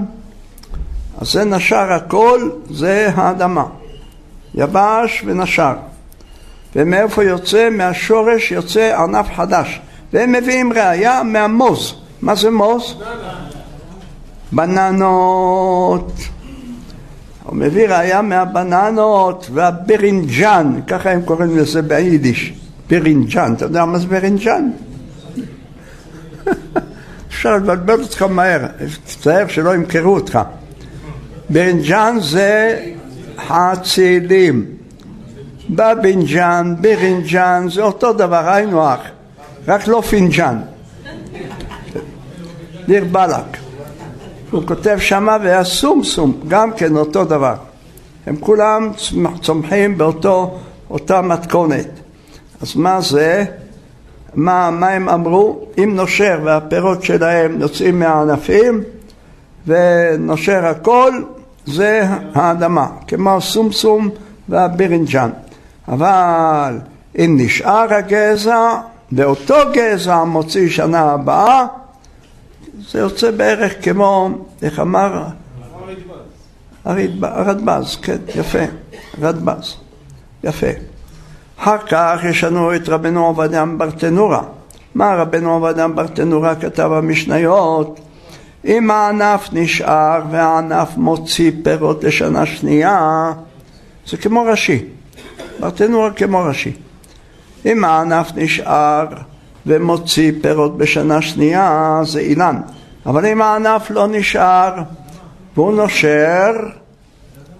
[1.21, 3.65] אז זה נשר הכל, זה האדמה.
[4.55, 5.73] יבש ונשר.
[6.75, 7.69] ומאיפה יוצא?
[7.69, 9.81] מהשורש יוצא ענף חדש.
[10.13, 11.95] והם מביאים ראייה מהמוז.
[12.21, 13.03] מה זה מוז?
[14.51, 16.11] בננות.
[17.53, 22.53] הוא מביא ראייה מהבננות והברינג'אן, ככה הם קוראים לזה ביידיש.
[22.89, 24.69] ברינג'אן, אתה יודע מה זה ברינג'אן?
[27.29, 28.65] אפשר לבלבל אותך מהר,
[29.05, 30.39] תצטער שלא ימכרו אותך.
[31.49, 32.79] ברינג'אן זה
[33.47, 34.65] חצילים.
[35.69, 39.01] בבינג'אן, ברינג'אן, זה אותו דבר, היינו הך,
[39.67, 40.61] רק לא פינג'אן.
[42.87, 43.62] دير بالك.
[44.53, 47.55] הוא כותב שמה והסומסום, גם כן אותו דבר.
[48.27, 48.89] הם כולם
[49.41, 51.87] צומחים באותו, אותה מתכונת.
[52.61, 53.45] אז מה זה?
[54.35, 55.59] מה, מה הם אמרו?
[55.77, 58.83] אם נושר והפירות שלהם יוצאים מהענפים
[59.67, 61.13] ונושר הכל,
[61.65, 64.09] זה האדמה, כמו הסומסום
[64.49, 65.29] והבירינג'אן.
[65.87, 66.77] אבל
[67.17, 68.77] אם נשאר הגזע,
[69.11, 71.65] ואותו גזע מוציא שנה הבאה,
[72.79, 74.29] זה יוצא בערך כמו,
[74.61, 75.23] איך אמר?
[77.23, 78.63] הרדב"ז, כן, יפה,
[79.21, 79.75] רדב"ז,
[80.43, 80.67] יפה.
[81.59, 84.41] אחר כך יש לנו את רבנו עובדיה ברטנורה.
[84.95, 87.99] מה רבנו עובדיה ברטנורה כתב במשניות?
[88.65, 93.31] אם הענף נשאר והענף מוציא פירות לשנה שנייה,
[94.07, 94.85] זה כמו ראשי.
[95.59, 96.73] ברטנורה כמו ראשי.
[97.65, 99.07] אם הענף נשאר
[99.65, 102.61] ומוציא פירות בשנה שנייה, זה אילן.
[103.05, 104.73] אבל אם הענף לא נשאר
[105.55, 106.51] והוא נושר,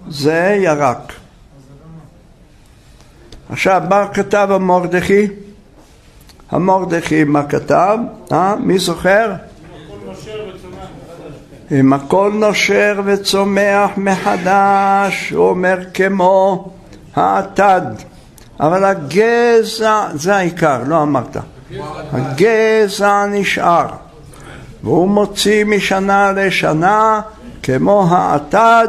[0.08, 1.12] זה ירק.
[3.48, 5.26] עכשיו, מה כתב המורדכי?
[6.50, 7.98] המורדכי מה כתב?
[8.32, 8.56] אה?
[8.56, 9.32] מי זוכר?
[11.70, 16.64] אם הכל נושר וצומח מחדש, הוא אומר כמו
[17.16, 17.82] האטד.
[18.60, 21.36] אבל הגזע, זה העיקר, לא אמרת.
[22.12, 23.86] הגזע נשאר,
[24.82, 27.20] והוא מוציא משנה לשנה
[27.62, 28.88] כמו האטד,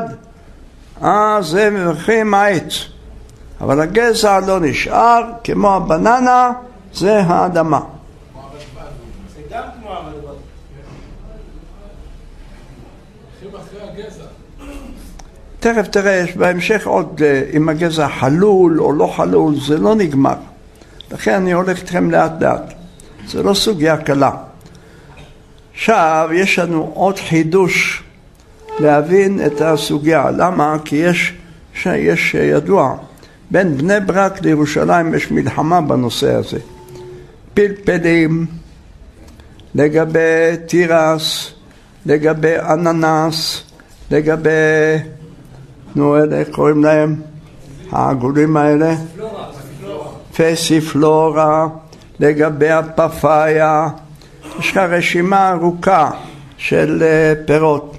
[1.01, 2.73] אז זה מברכים העץ.
[3.61, 6.51] אבל הגזע לא נשאר, כמו הבננה,
[6.93, 7.79] זה האדמה.
[15.59, 17.21] תכף תראה, בהמשך עוד
[17.53, 20.35] אם הגזע חלול או לא חלול, זה לא נגמר.
[21.11, 22.73] לכן אני הולך איתכם לאט לאט.
[23.27, 24.31] זה לא סוגיה קלה.
[25.73, 28.03] עכשיו, יש לנו עוד חידוש
[28.79, 30.31] להבין את הסוגיה.
[30.31, 30.77] למה?
[30.85, 31.33] כי יש,
[31.85, 32.95] יש ידוע,
[33.51, 36.59] בין בני ברק לירושלים יש מלחמה בנושא הזה.
[37.53, 38.45] פלפלים,
[39.75, 41.51] לגבי תירס,
[42.05, 43.63] לגבי אננס,
[44.11, 44.49] לגבי,
[45.95, 47.21] נו, אלה, איך קוראים להם?
[47.91, 48.95] העגולים האלה?
[50.37, 51.67] פסיפלורה,
[52.19, 53.87] לגבי הפפאיה.
[54.59, 56.11] יש לך רשימה ארוכה
[56.57, 57.97] של אה, פירות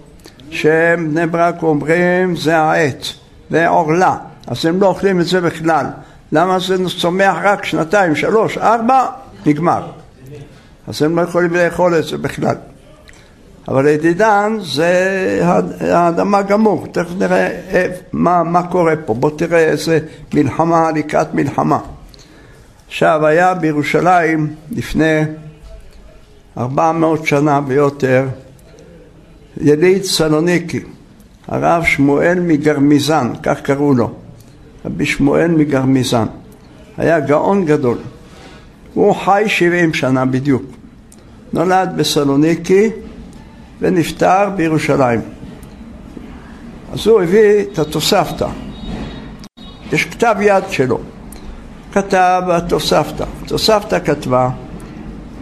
[0.51, 3.14] שהם בני ברק אומרים זה העץ,
[3.51, 4.16] זה עורלה.
[4.46, 5.87] אז הם לא אוכלים את זה בכלל.
[6.33, 9.07] למה זה צומח רק שנתיים, שלוש, ארבע,
[9.46, 9.87] נגמר.
[10.88, 12.55] אז הם לא יכולים לאכול את זה בכלל.
[13.68, 14.90] אבל ידידן זה
[15.81, 17.49] האדמה גמור, תכף נראה
[18.12, 19.99] מה, מה קורה פה, בוא תראה איזה
[20.35, 21.79] מלחמה לקראת מלחמה.
[22.87, 25.20] עכשיו היה בירושלים לפני
[26.59, 28.29] ארבע מאות שנה ויותר
[29.61, 30.81] יליד סלוניקי,
[31.49, 34.14] הרב שמואל מגרמיזן, כך קראו לו.
[34.85, 36.27] רבי שמואל מגרמיזן.
[36.96, 37.99] היה גאון גדול.
[38.94, 40.62] הוא חי שבעים שנה בדיוק.
[41.53, 42.90] נולד בסלוניקי
[43.81, 45.20] ונפטר בירושלים.
[46.92, 48.49] אז הוא הביא את התוספתא.
[49.92, 51.01] יש כתב יד שלו.
[51.97, 53.25] כתב התוספתא.
[53.45, 54.49] התוספתא כתבה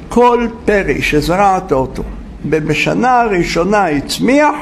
[0.09, 2.03] כל פרי שזרעת אותו
[2.45, 4.55] ובשנה הראשונה הצמיח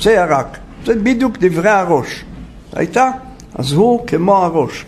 [0.00, 0.58] זה ירק.
[0.84, 2.24] זה בדיוק דברי הראש.
[2.72, 3.10] הייתה?
[3.54, 4.84] אז הוא כמו הראש.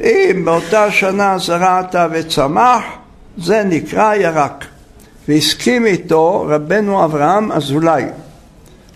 [0.00, 2.84] אם באותה שנה זרעת וצמח,
[3.38, 4.64] זה נקרא ירק.
[5.28, 8.04] והסכים איתו רבנו אברהם אזולאי.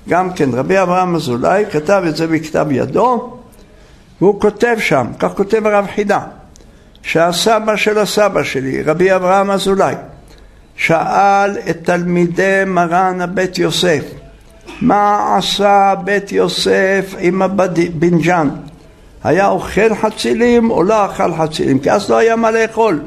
[0.08, 3.38] גם כן, רבי אברהם אזולאי כתב את זה בכתב ידו,
[4.20, 6.20] והוא כותב שם, כך כותב הרב חידה,
[7.02, 9.94] שהסבא של הסבא שלי, רבי אברהם אזולאי,
[10.76, 14.04] שאל את תלמידי מרן הבית יוסף,
[14.80, 18.48] מה עשה בית יוסף עם הבנג'ן?
[19.24, 21.78] היה אוכל חצילים או לא אכל חצילים?
[21.78, 23.00] כי אז לא היה מה לאכול.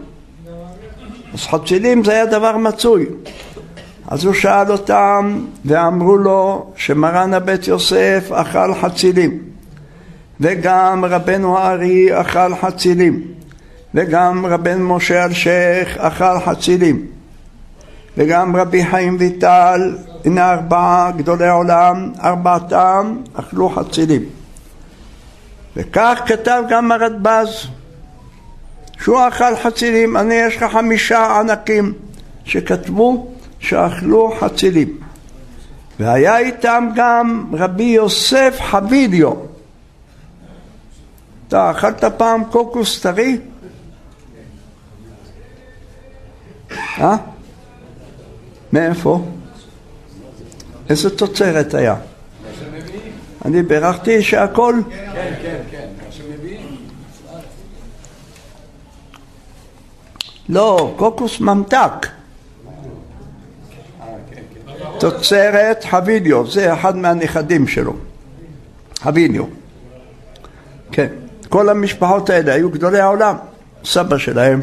[1.34, 3.06] אז חצילים זה היה דבר מצוי.
[4.08, 9.40] אז הוא שאל אותם ואמרו לו שמרן הבית יוסף אכל חצילים
[10.40, 13.24] וגם רבנו הארי אכל חצילים
[13.96, 17.06] וגם רבן משה אלשיך אכל חצילים
[18.18, 24.22] וגם רבי חיים ויטל, הנה ארבעה גדולי עולם, ארבעתם אכלו חצילים.
[25.76, 27.68] וכך כתב גם הרדב"ז,
[29.02, 31.94] שהוא אכל חצילים, אני יש לך חמישה ענקים
[32.46, 33.28] שכתבו
[33.60, 34.98] שאכלו חצילים.
[36.00, 39.34] והיה איתם גם רבי יוסף חביליו.
[41.48, 43.38] אתה אכלת פעם קוקוס טרי?
[47.00, 47.16] אה?
[48.74, 49.26] מאיפה?
[50.90, 51.96] איזה תוצרת היה?
[53.46, 54.76] אני בירכתי שהכל?
[54.90, 55.88] כן, כן, כן.
[60.52, 62.08] לא, קוקוס ממתק.
[65.00, 67.94] תוצרת חביליו, זה אחד מהנכדים שלו.
[69.00, 69.44] חביליו.
[70.92, 71.08] כן,
[71.50, 73.36] כל המשפחות האלה היו גדולי העולם.
[73.86, 74.60] סבא שלהם,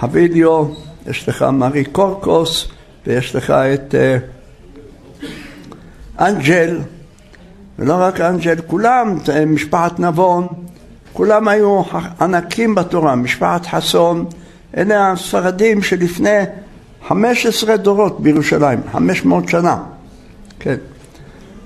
[0.00, 0.64] חביליו,
[1.06, 2.68] יש לך מארי קורקוס,
[3.06, 4.16] ויש לך את אה,
[6.20, 6.78] אנג'ל,
[7.78, 10.46] ולא רק אנג'ל, כולם, אה, משפחת נבון,
[11.12, 11.82] כולם היו
[12.20, 14.26] ענקים בתורה, משפחת חסון,
[14.76, 16.38] אלה הספרדים שלפני
[17.08, 19.76] 15 דורות בירושלים, 500 שנה,
[20.58, 20.76] כן.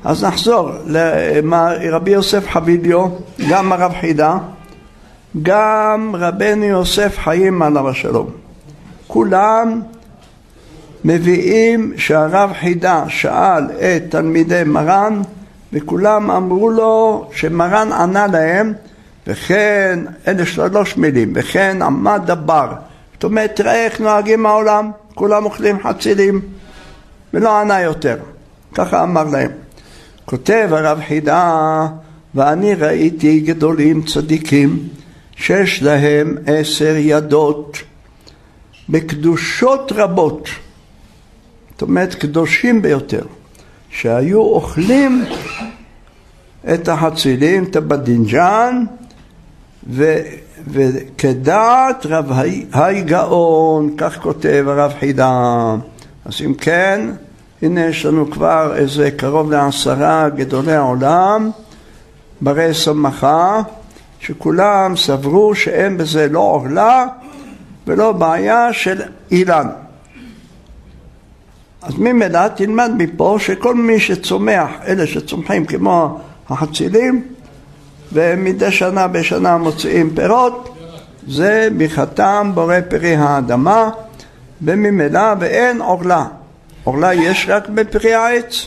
[0.05, 3.07] אז נחזור לרבי יוסף חבידיו,
[3.51, 4.39] גם הרב חידה,
[5.43, 8.48] גם רבנו יוסף חיים עליו השלום.
[9.09, 9.81] כולם
[11.05, 15.23] מביאים שהרב חידה שאל את תלמידי מרן
[15.73, 18.73] וכולם אמרו לו שמרן ענה להם
[19.27, 22.73] וכן, אלה שלוש מילים, וכן עמד דבר.
[23.15, 26.41] זאת אומרת, תראה איך נוהגים העולם, כולם אוכלים חצילים
[27.35, 28.17] ולא ענה יותר.
[28.75, 29.51] ככה אמר להם.
[30.25, 31.87] כותב הרב חידה,
[32.35, 34.79] ואני ראיתי גדולים צדיקים
[35.37, 37.79] שיש להם עשר ידות
[38.89, 40.49] בקדושות רבות.
[41.71, 43.23] זאת אומרת קדושים ביותר,
[43.91, 45.25] שהיו אוכלים
[46.75, 48.85] את החצילים, את הבדינג'אן,
[49.91, 50.19] ו,
[50.67, 52.33] וכדעת רב
[52.73, 55.75] היי גאון, כך כותב הרב חידה.
[56.25, 57.11] אז אם כן,
[57.63, 61.51] הנה יש לנו כבר איזה קרוב לעשרה גדולי העולם,
[62.41, 63.61] ברי סמכה,
[64.21, 67.07] שכולם סברו שאין בזה לא עורלה
[67.89, 69.69] ולא בעיה של אילן.
[71.83, 77.25] אז ממילא תלמד מפה שכל מי שצומח, אלה שצומחים כמו החצילים,
[78.13, 80.77] ומדי שנה בשנה מוציאים פירות,
[81.29, 83.91] זה מחתם בורא פרי האדמה,
[84.63, 86.27] וממילא ואין עורלה.
[86.85, 88.67] עורלה יש רק בפרי העץ,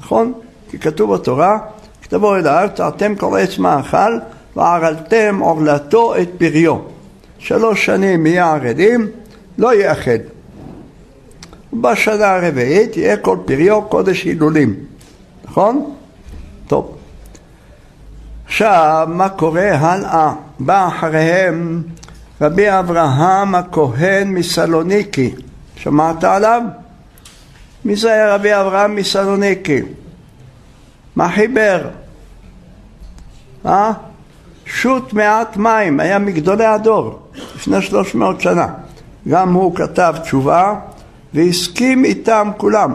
[0.00, 0.32] נכון?
[0.70, 1.58] כי כתוב בתורה,
[2.02, 4.18] כתבו אל הארץ, אתם כל עץ מאכל,
[4.56, 6.95] וערלתם עורלתו את פריו.
[7.38, 9.08] שלוש שנים יהיה ערלים,
[9.58, 10.18] לא יאחד.
[11.72, 14.74] בשנה הרביעית יהיה כל פריו קודש הילולים,
[15.44, 15.94] נכון?
[16.66, 16.96] טוב.
[18.46, 20.32] עכשיו, מה קורה הלאה?
[20.58, 21.82] בא אחריהם
[22.40, 25.34] רבי אברהם הכהן מסלוניקי,
[25.76, 26.62] שמעת עליו?
[27.84, 29.82] מי זה היה רבי אברהם מסלוניקי?
[31.16, 31.88] מה חיבר?
[33.66, 33.92] אה?
[34.66, 37.18] שוט מעט מים, היה מגדולי הדור,
[37.54, 38.66] לפני שלוש מאות שנה.
[39.28, 40.74] גם הוא כתב תשובה
[41.34, 42.92] והסכים איתם כולם.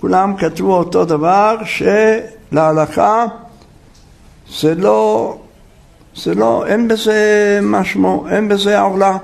[0.00, 3.24] כולם כתבו אותו דבר שלהלכה
[4.60, 5.36] זה לא,
[6.16, 9.16] זה לא, אין בזה משמו, אין בזה עורלה.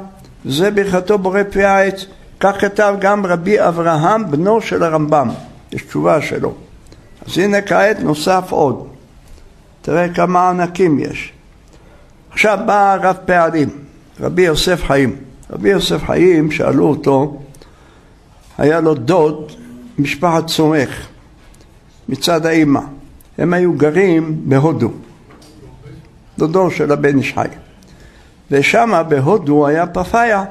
[0.44, 2.06] זה ברכתו בורא פי העץ.
[2.40, 5.28] כך כתב גם רבי אברהם, בנו של הרמב"ם.
[5.72, 6.54] יש תשובה שלו.
[7.26, 8.86] אז הנה כעת נוסף עוד.
[9.82, 11.32] תראה כמה ענקים יש.
[12.30, 13.68] עכשיו בא הרב פעלים,
[14.20, 15.16] רבי יוסף חיים.
[15.50, 17.40] רבי יוסף חיים, שאלו אותו,
[18.58, 19.52] היה לו דוד,
[19.98, 21.06] משפחת סומך,
[22.08, 22.80] מצד האימא.
[23.38, 24.90] הם היו גרים בהודו,
[26.38, 27.46] דודו של הבן איש חי.
[28.50, 30.44] ושמה בהודו היה פפאיה,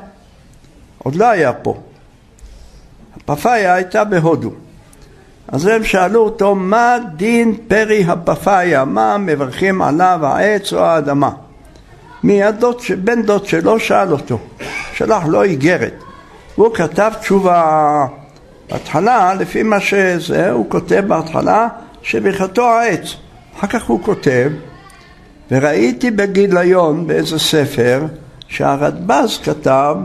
[0.97, 1.81] עוד לא היה פה.
[3.15, 4.51] הפפאיה הייתה בהודו.
[5.51, 8.85] אז הם שאלו אותו, מה דין פרי הפפאיה?
[8.85, 11.29] מה מברכים עליו העץ או האדמה?
[12.23, 12.41] מי
[13.03, 14.39] בן דוד שלו שאל אותו,
[14.93, 15.93] שלח לו איגרת.
[16.57, 18.05] והוא כתב תשובה.
[18.71, 21.67] בהתחלה, לפי מה שזה, הוא כותב בהתחלה
[22.01, 23.15] שברכתו העץ.
[23.57, 24.51] אחר כך הוא כותב,
[25.51, 28.05] וראיתי בגיליון באיזה ספר
[28.47, 29.95] שהרדב"ז כתב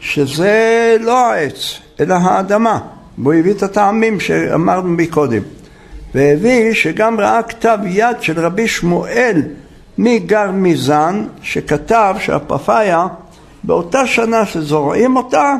[0.00, 2.80] שזה לא העץ, אלא האדמה.
[3.22, 5.42] והוא הביא את הטעמים שאמרנו מקודם.
[6.14, 9.42] והביא שגם ראה כתב יד של רבי שמואל
[9.98, 13.06] מגר מיזן, שכתב שהפפאיה
[13.64, 15.54] באותה שנה שזורעים אותה,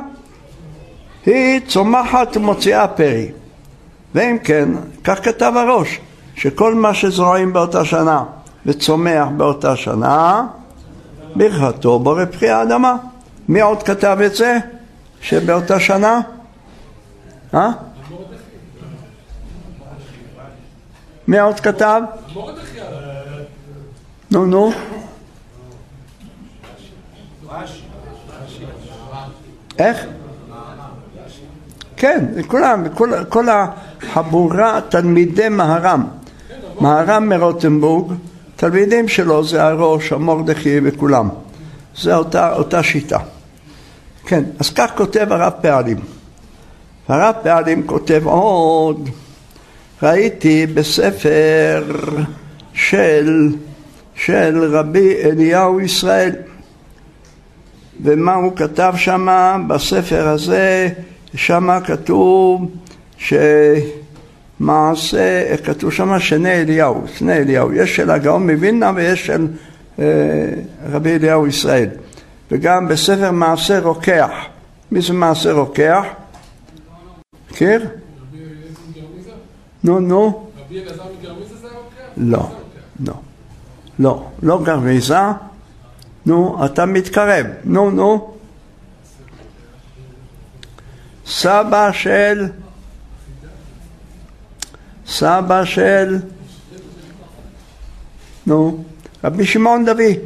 [1.26, 3.28] היא צומחת ומוציאה פרי.
[4.14, 4.68] ואם כן,
[5.04, 6.00] כך כתב הראש,
[6.34, 8.24] שכל מה שזורעים באותה שנה
[8.66, 10.46] וצומח באותה שנה,
[11.36, 12.96] ברכתו בורא פרי האדמה.
[13.48, 14.58] מי עוד כתב את זה?
[15.20, 16.20] שבאותה שנה?
[17.54, 17.70] אה?
[21.28, 22.02] מי עוד כתב?
[24.30, 24.72] נו נו
[29.78, 30.06] איך?
[31.96, 32.86] כן, כולם,
[33.28, 36.06] כל, החבורה תלמידי מהר"ם,
[36.80, 38.12] מהר"ם מרוטנבורג,
[38.56, 41.28] תלמידים שלו זה הראש, המורדכי וכולם,
[42.12, 43.18] אותה, אותה שיטה.
[44.26, 46.00] כן, אז כך כותב הרב פעלים.
[47.10, 49.08] הרב פעלים כותב עוד,
[50.02, 51.84] ראיתי בספר
[52.72, 53.48] של,
[54.14, 56.32] של רבי אליהו ישראל
[58.02, 59.56] ומה הוא כתב שמה?
[59.66, 60.88] בספר הזה,
[61.34, 62.70] שמה כתוב
[64.58, 69.46] שמעשה, כתוב שמה שני אליהו, שני אליהו, יש של הגאון מווילנה ויש של
[69.98, 70.04] אה,
[70.92, 71.88] רבי אליהו ישראל.
[72.50, 74.30] וגם בספר מעשה רוקח,
[74.92, 76.04] מי זה מעשה רוקח?
[77.50, 77.88] מכיר?
[79.84, 80.50] נו נו.
[82.16, 82.50] לא,
[83.06, 83.14] לא,
[83.98, 85.16] לא, לא גרמיזה
[86.26, 87.46] נו, אתה מתקרב.
[87.64, 88.34] נו, נו.
[91.26, 92.48] סבא של...
[95.06, 96.18] סבא של...
[98.46, 98.84] נו,
[99.24, 100.18] רבי שמעון דבי.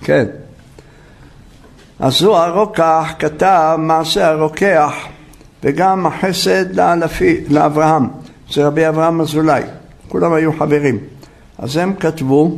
[0.00, 0.26] כן.
[2.24, 4.94] הוא הרוקח כתב מעשה הרוקח
[5.62, 8.08] וגם החסד לאלפי, לאברהם,
[8.52, 9.62] זה רבי אברהם אזולאי,
[10.08, 10.98] כולם היו חברים.
[11.58, 12.56] אז הם כתבו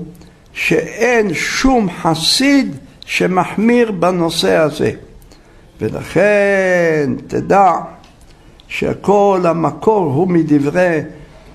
[0.53, 4.91] שאין שום חסיד שמחמיר בנושא הזה.
[5.81, 7.73] ולכן תדע
[8.69, 11.01] שכל המקור הוא מדברי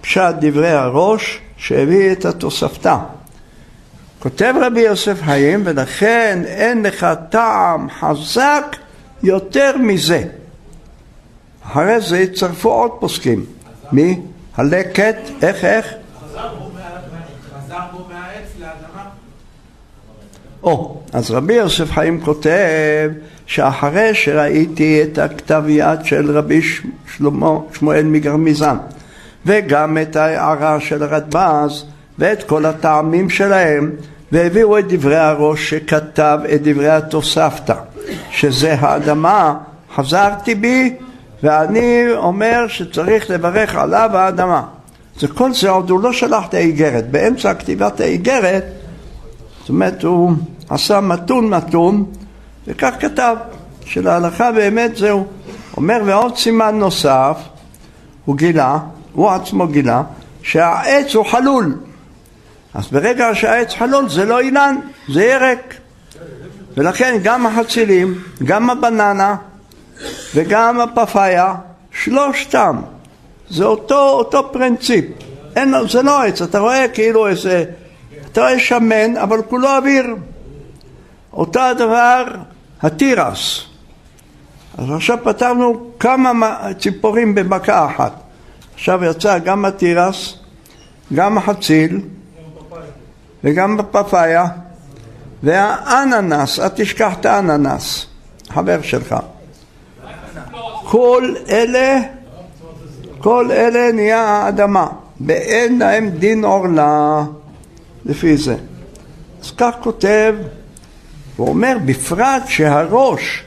[0.02, 2.98] פשט דברי הראש שהביא את התוספתא.
[4.22, 8.76] כותב רבי יוסף חיים ולכן אין לך טעם חזק
[9.24, 10.24] יותר מזה.
[11.66, 13.46] אחרי זה יצטרפו עוד פוסקים.
[13.92, 14.20] מי?
[14.56, 15.94] הלקט, איך איך?
[20.64, 23.10] או, אז רבי יוסף חיים כותב
[23.46, 26.62] שאחרי שראיתי את הכתב יד של רבי
[27.18, 28.78] שלמה, שמואל מגרמיזן
[29.46, 31.86] וגם את ההערה של הרדב"ז
[32.20, 33.92] ואת כל הטעמים שלהם
[34.32, 37.76] והביאו את דברי הראש שכתב את דברי התוספתא
[38.32, 39.58] שזה האדמה
[39.96, 40.96] חזרתי בי
[41.44, 44.64] ואני אומר שצריך לברך עליו האדמה
[45.20, 48.66] זה כל זה עוד הוא לא שלח את האיגרת באמצע כתיבת האיגרת
[49.62, 50.32] זאת אומרת, הוא
[50.70, 52.06] עשה מתון מתון,
[52.68, 53.36] וכך כתב,
[53.86, 55.26] שלהלכה באמת זהו.
[55.78, 57.38] אומר, ועוד סימן נוסף,
[58.26, 58.78] הוא גילה,
[59.14, 60.04] הוא עצמו גילה,
[60.44, 61.76] שהעץ הוא חלול.
[62.74, 64.76] אז ברגע שהעץ חלול זה לא אילן,
[65.10, 65.74] זה ירק.
[66.78, 69.36] ולכן גם החצילים, גם הבננה
[70.36, 71.56] וגם הפפאיה,
[71.92, 72.82] שלושתם,
[73.50, 75.06] זה אותו, אותו פרינציפ.
[75.56, 77.66] אין, זה לא עץ, אתה רואה כאילו איזה
[78.32, 80.16] אתה רואה שמן, אבל כולו אוויר.
[81.34, 82.24] אותו הדבר
[82.82, 83.66] התירס.
[84.78, 88.14] אז עכשיו פתרנו כמה ציפורים במכה אחת.
[88.74, 90.36] עכשיו יצא גם התירס,
[91.14, 92.02] גם החציל
[93.44, 94.46] וגם בפפאיה
[95.44, 98.06] והאננס, אל תשכח את האננס,
[98.50, 99.16] חבר שלך.
[100.84, 102.00] כל אלה,
[103.20, 104.88] כל אלה נהיה האדמה,
[105.22, 107.24] ואין להם דין עורלה.
[108.06, 108.56] לפי זה.
[109.44, 110.36] אז כך כותב,
[111.38, 113.44] הוא אומר, בפרט שהראש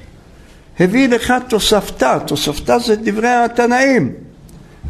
[0.81, 4.13] הביא לך תוספתא, תוספתא זה דברי התנאים,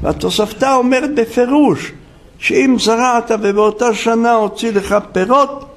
[0.00, 1.92] והתוספתא אומרת בפירוש
[2.38, 5.76] שאם זרעת ובאותה שנה הוציא לך פירות,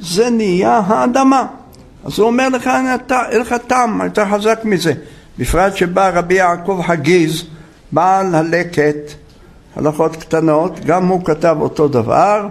[0.00, 1.46] זה נהיה האדמה.
[2.04, 2.70] אז הוא אומר לך,
[3.30, 4.92] אין לך טעם, יותר חזק מזה.
[5.38, 7.44] בפרט שבא רבי יעקב חגיז,
[7.92, 9.12] בעל הלקט,
[9.76, 12.48] הלכות קטנות, גם הוא כתב אותו דבר,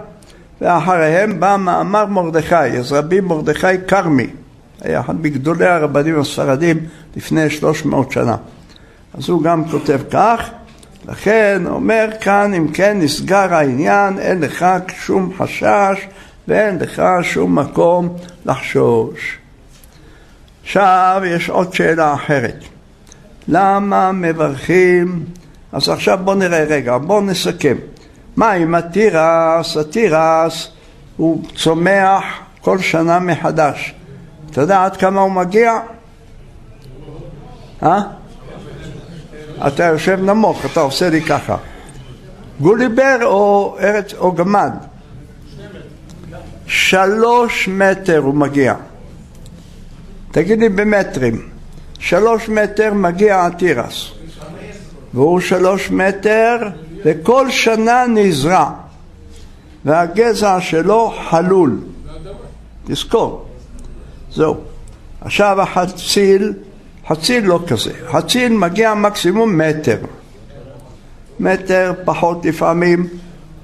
[0.60, 4.26] ואחריהם בא מאמר מרדכי, אז רבי מרדכי כרמי,
[4.80, 6.78] היה אחד מגדולי הרבנים הספרדים
[7.16, 8.36] לפני שלוש מאות שנה.
[9.14, 10.50] אז הוא גם כותב כך,
[11.04, 16.06] לכן אומר כאן אם כן נסגר העניין, אין לך שום חשש
[16.48, 19.38] ואין לך שום מקום לחשוש.
[20.62, 22.64] עכשיו יש עוד שאלה אחרת.
[23.48, 25.24] למה מברכים?
[25.72, 27.76] אז עכשיו בואו נראה רגע, בואו נסכם.
[28.36, 29.76] מה עם התירס?
[29.76, 30.68] התירס
[31.16, 32.24] הוא צומח
[32.60, 33.94] כל שנה מחדש.
[34.50, 35.72] אתה יודע עד כמה הוא מגיע?
[37.82, 38.00] אה?
[39.66, 41.56] אתה יושב נמוך, אתה עושה לי ככה.
[42.60, 44.72] גוליבר או ארץ או גמד?
[46.66, 48.74] שלוש מטר הוא מגיע.
[50.30, 51.48] תגיד לי במטרים.
[51.98, 54.10] שלוש מטר מגיע התירס.
[55.14, 56.56] והוא שלוש מטר
[57.04, 58.70] וכל שנה נזרע.
[59.84, 61.80] והגזע שלו חלול.
[62.86, 63.46] תזכור.
[64.32, 64.56] זהו.
[65.20, 66.52] עכשיו החציל,
[67.08, 67.92] חציל לא כזה.
[68.10, 69.98] חציל מגיע מקסימום מטר.
[71.40, 73.08] מטר, פחות לפעמים.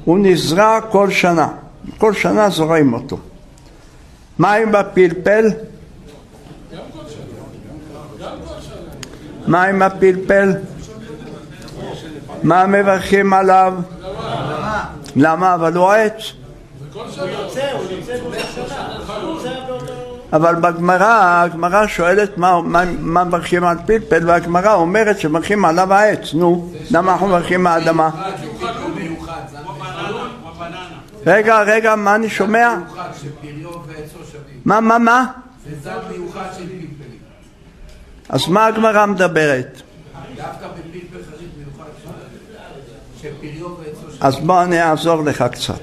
[0.04, 1.48] הוא נזרע כל שנה.
[1.98, 3.18] כל שנה זורעים אותו.
[4.38, 5.46] מה עם הפלפל?
[9.46, 10.52] מה עם הפלפל?
[12.42, 13.74] מה מברכים עליו?
[15.16, 15.54] למה?
[15.54, 16.32] אבל הוא עץ.
[20.32, 26.34] אבל בגמרא, הגמרא שואלת מה, מה, מה מברכים על פלפל והגמרא אומרת שמברכים עליו העץ,
[26.34, 28.10] נו, למה אנחנו מברכים מהאדמה?
[31.26, 32.74] רגע, רגע, מה אני שומע?
[34.64, 35.26] מה, מה, מה?
[35.64, 37.18] זה זן מיוחד של פלפלים.
[38.28, 39.82] אז מה הגמרא מדברת?
[40.36, 40.66] דווקא
[44.20, 45.80] אז בוא אני אעזור לך קצת.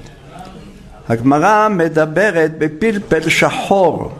[1.08, 4.12] הגמרא מדברת בפלפל שחור.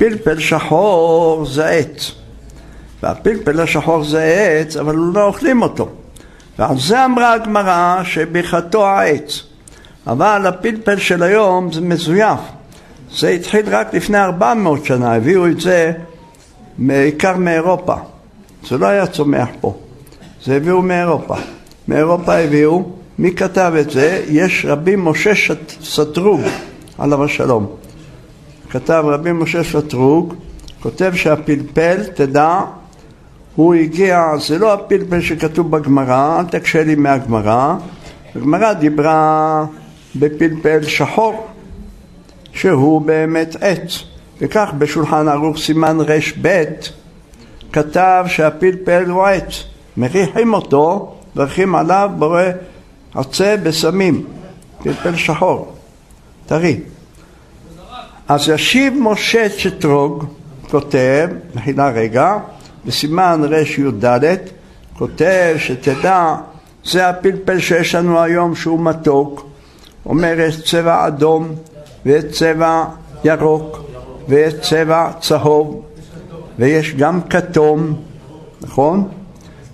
[0.00, 2.12] פלפל שחור זה עץ.
[3.02, 5.88] והפלפל השחור זה עץ, אבל לא אוכלים אותו.
[6.58, 9.42] ועל זה אמרה הגמרא שברכתו העץ.
[10.06, 12.40] אבל הפלפל של היום זה מזויף.
[13.14, 15.92] זה התחיל רק לפני 400 שנה, הביאו את זה
[16.78, 17.94] בעיקר מאירופה.
[18.68, 19.76] זה לא היה צומח פה,
[20.44, 21.34] זה הביאו מאירופה.
[21.88, 24.24] מאירופה הביאו, מי כתב את זה?
[24.28, 25.32] יש רבי משה
[25.82, 26.40] סטרוג,
[26.98, 27.66] עליו השלום.
[28.70, 30.34] כתב רבי משה סטרוג,
[30.82, 32.60] כותב שהפלפל, תדע,
[33.54, 37.74] הוא הגיע, זה לא הפלפל שכתוב בגמרא, אל תקשה לי מהגמרא,
[38.36, 39.64] הגמרא דיברה
[40.16, 41.46] בפלפל שחור,
[42.52, 44.02] שהוא באמת עץ.
[44.40, 46.88] וכך בשולחן ערוך סימן רב
[47.72, 49.64] כתב שהפלפל הוא עץ.
[49.96, 52.42] מריחים אותו, מריחים עליו בורא
[53.14, 54.24] עצה בסמים,
[54.82, 55.72] פלפל שחור,
[56.46, 56.80] טרי.
[58.30, 60.24] אז ישיב משה צ'טרוג,
[60.70, 62.36] כותב, מחילה רגע,
[62.86, 64.24] בסימן רי"ד,
[64.98, 66.34] כותב שתדע,
[66.84, 69.46] זה הפלפל שיש לנו היום שהוא מתוק,
[70.06, 71.54] אומר יש צבע אדום
[72.06, 72.84] ויש צבע
[73.24, 73.82] ירוק
[74.28, 75.82] ויש צבע צהוב
[76.58, 77.94] ויש גם כתום,
[78.60, 79.08] נכון?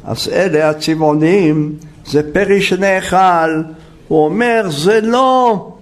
[0.05, 1.73] אז אלה הצבעונים
[2.07, 3.63] זה פרי שנאכל,
[4.09, 5.73] הוא אומר זה לא,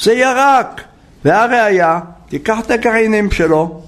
[0.00, 0.80] זה ירק
[1.24, 2.00] והראיה,
[2.32, 3.80] תיקח את הגרעינים שלו,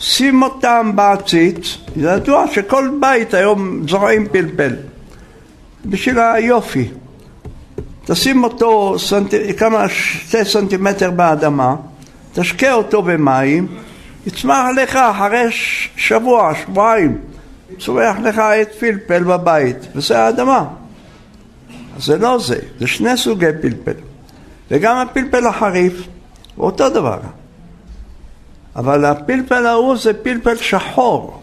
[0.00, 4.76] שים אותם בעציץ, ידוע שכל בית היום זורעים פלפל
[5.84, 6.88] בשביל היופי
[8.04, 9.34] תשים אותו סנט...
[9.56, 11.76] כמה, שתי סנטימטר באדמה,
[12.32, 13.66] תשקה אותו במים,
[14.26, 15.46] יצמח לך אחרי
[15.96, 17.18] שבוע, שבועיים,
[17.78, 20.64] צומח לך עץ פלפל בבית, וזה האדמה.
[21.98, 24.00] זה לא זה, זה שני סוגי פלפל.
[24.70, 25.94] וגם הפלפל החריף
[26.58, 27.18] אותו דבר.
[28.76, 31.42] אבל הפלפל ההוא זה פלפל שחור.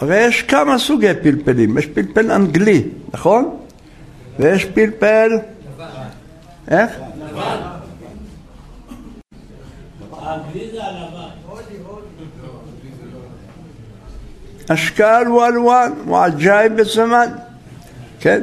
[0.00, 3.56] הרי יש כמה סוגי פלפלים, יש פלפל אנגלי, נכון?
[4.38, 5.38] ויש פלפל...
[6.68, 6.90] איך?
[14.68, 17.26] אשכל ואלואן ועג'איב בזמן
[18.20, 18.42] כן?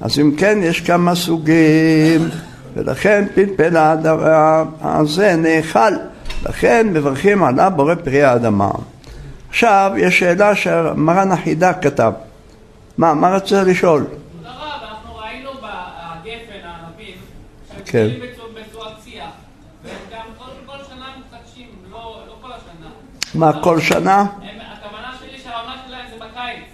[0.00, 2.28] אז אם כן יש כמה סוגים
[2.74, 3.76] ולכן פלפל
[4.80, 5.92] הזה נאכל
[6.46, 8.70] לכן מברכים עליו בורא פרי האדמה
[9.48, 12.12] עכשיו יש שאלה שמרן החידה כתב
[12.98, 14.06] מה, מה רצית לשאול?
[17.84, 18.08] כן.
[23.34, 24.20] מה, כל שנה?
[24.20, 26.64] הכוונה שלי שהעונה שלהם זה בקיץ.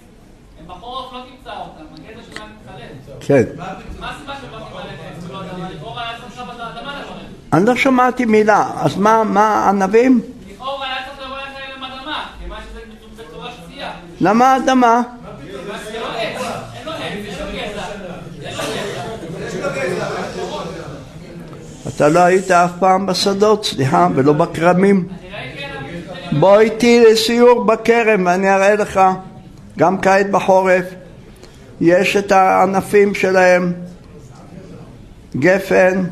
[0.60, 3.16] הם בחורף לא תמצא אותם, הגזע שלהם מתחלף.
[3.20, 3.42] כן.
[4.00, 4.74] מה הסיבה שבאתי
[5.32, 5.68] לאדמה?
[5.70, 7.43] לכאורה היה צריך עכשיו האדמה לברך.
[7.54, 10.20] אני לא שמעתי מילה, אז מה, מה הענבים?
[10.54, 12.80] לכאורה היה צריך לברך להם אדמה, כיוון שזה
[13.28, 13.90] בצורה שצייה.
[14.20, 15.02] למה אדמה?
[21.88, 25.08] אתה לא היית אף פעם בשדות, סליחה, ולא בכרמים.
[26.32, 29.00] בוא איתי לסיור בכרם ואני אראה לך,
[29.78, 30.84] גם קיץ בחורף,
[31.80, 33.72] יש את הענפים שלהם,
[35.36, 36.04] גפן,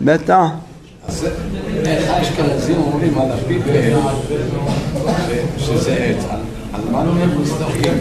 [0.00, 0.44] בטח.
[1.84, 3.92] איך האשכנזים אומרים על הפיפל
[5.58, 6.24] שזה עץ?
[6.30, 6.38] על-
[6.74, 7.92] על מה אנחנו מסתובבים?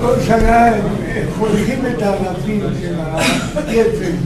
[0.00, 0.80] כל שנה הם
[1.96, 2.94] את הענפים של
[3.56, 4.16] הגפן,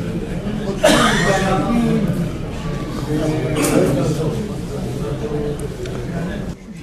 [0.64, 0.90] חותכים
[1.28, 2.04] את הענפים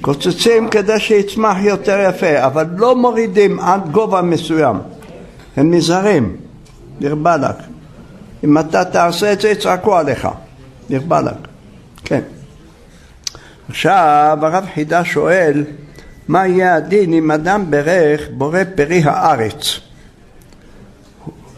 [0.00, 4.76] קוצצים כדי שיצמח יותר יפה, אבל לא מורידים עד גובה מסוים.
[5.60, 6.36] הם נזהרים,
[6.98, 7.56] דיר באלק.
[8.44, 10.28] אם אתה תעשה את זה, יצעקו עליך,
[10.88, 11.34] דיר באלק.
[12.04, 12.20] כן.
[13.68, 15.64] עכשיו הרב חידה שואל,
[16.28, 19.80] מה יהיה הדין אם אדם ברך בורא פרי הארץ?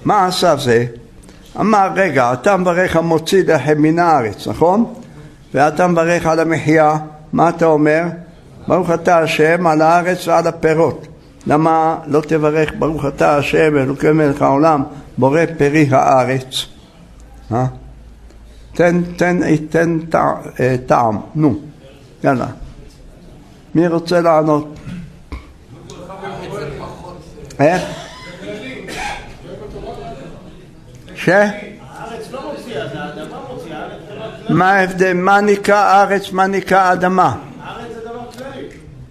[0.05, 0.87] מה עשה זה?
[1.61, 4.95] אמר, רגע, אתה מברך המוציא לחם מן הארץ, נכון?
[5.55, 6.97] ואתה מברך על המחיה,
[7.33, 8.03] מה אתה אומר?
[8.69, 11.07] ברוך אתה השם על הארץ ועל הפירות.
[11.47, 14.83] למה לא תברך ברוך אתה השם אלוקי מלך העולם
[15.19, 16.67] בורא פרי הארץ?
[17.53, 17.67] אה?
[18.75, 19.99] תן, תן, תן
[20.61, 21.59] אה, טעם, נו,
[22.25, 22.47] יאללה.
[23.75, 24.75] מי רוצה לענות?
[27.61, 27.83] איך?
[31.15, 31.29] ש?
[34.49, 35.13] מה ההבדל?
[35.13, 36.33] מה נקרא ארץ?
[36.33, 37.37] מה נקרא אדמה?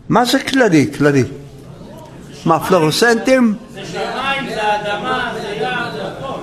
[0.10, 0.92] מה זה כללי?
[0.98, 1.24] כללי.
[2.46, 3.56] מה, פלורסנטים?
[3.74, 6.40] זה שמיים, זה אדמה, זה ים, זה הכל.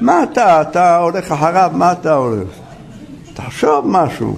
[0.00, 2.48] מה אתה, אתה הולך אחריו, מה אתה הולך?
[3.34, 4.36] תחשוב משהו.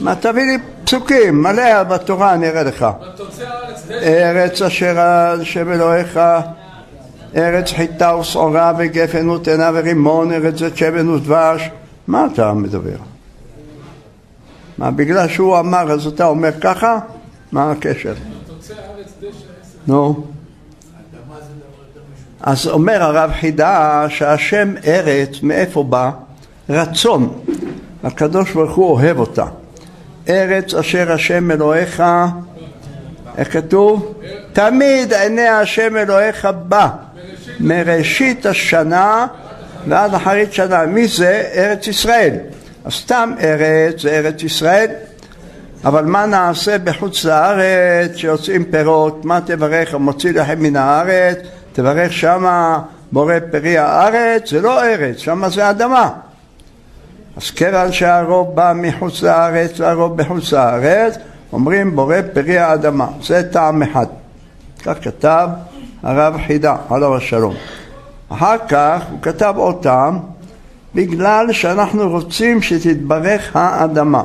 [0.00, 2.86] מה, תביא לי פסוקים, מלא בתורה, אני אראה לך.
[3.90, 6.20] ארץ אשר השם אלוהיך,
[7.36, 11.70] ארץ חיטה ושעורה וגפן ותאנה ורימון, ארץ זית שמן ודבש.
[12.06, 12.96] מה אתה מדבר?
[14.78, 16.98] מה, בגלל שהוא אמר אז אתה אומר ככה?
[17.52, 18.14] מה הקשר?
[19.86, 20.24] נו.
[22.40, 26.10] אז אומר הרב חידה שהשם ארץ, מאיפה בא?
[26.70, 27.40] רצון.
[28.04, 29.44] הקדוש ברוך הוא אוהב אותה.
[30.28, 32.02] ארץ אשר השם אלוהיך,
[33.38, 34.14] איך כתוב?
[34.52, 36.88] תמיד עיני השם אלוהיך בא.
[37.60, 39.26] מראשית השנה
[39.88, 40.86] ועד אחרית שנה.
[40.86, 41.50] מי זה?
[41.54, 42.36] ארץ ישראל.
[42.84, 44.86] אז סתם ארץ זה ארץ ישראל.
[45.86, 49.24] אבל מה נעשה בחוץ לארץ שיוצאים פירות?
[49.24, 51.38] מה תברך המוציא לחם מן הארץ?
[51.72, 52.82] תברך שמה
[53.12, 54.50] בורא פרי הארץ?
[54.50, 56.10] זה לא ארץ, שמה זה אדמה.
[57.36, 61.18] אז כיוון שהרוב בא מחוץ לארץ והרוב בחוץ לארץ,
[61.52, 63.06] אומרים בורא פרי האדמה.
[63.22, 64.06] זה טעם אחד.
[64.84, 65.48] כך כתב
[66.02, 67.54] הרב חידה, עליו השלום.
[68.28, 70.18] אחר כך הוא כתב עוד טעם,
[70.94, 74.22] בגלל שאנחנו רוצים שתתברך האדמה.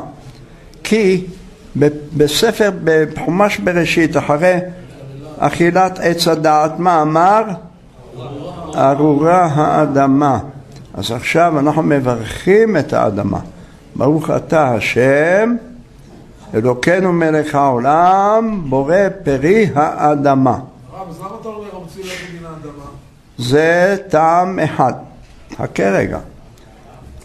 [0.84, 1.26] כי
[2.18, 4.58] בספר, בחומש בראשית, אחרי
[5.40, 7.44] אכילת עץ הדעת, מה אמר?
[8.76, 10.40] ארורה האדמה.
[10.94, 13.40] אז עכשיו אנחנו מברכים את האדמה.
[13.96, 15.56] ברוך אתה השם,
[16.54, 20.60] אלוקינו מלך העולם, בורא פרי האדמה.
[20.94, 21.68] הרב, אז למה אתה אומר
[22.46, 22.86] האדמה?
[23.38, 24.94] זה טעם אחד.
[25.58, 26.20] חכה רגע.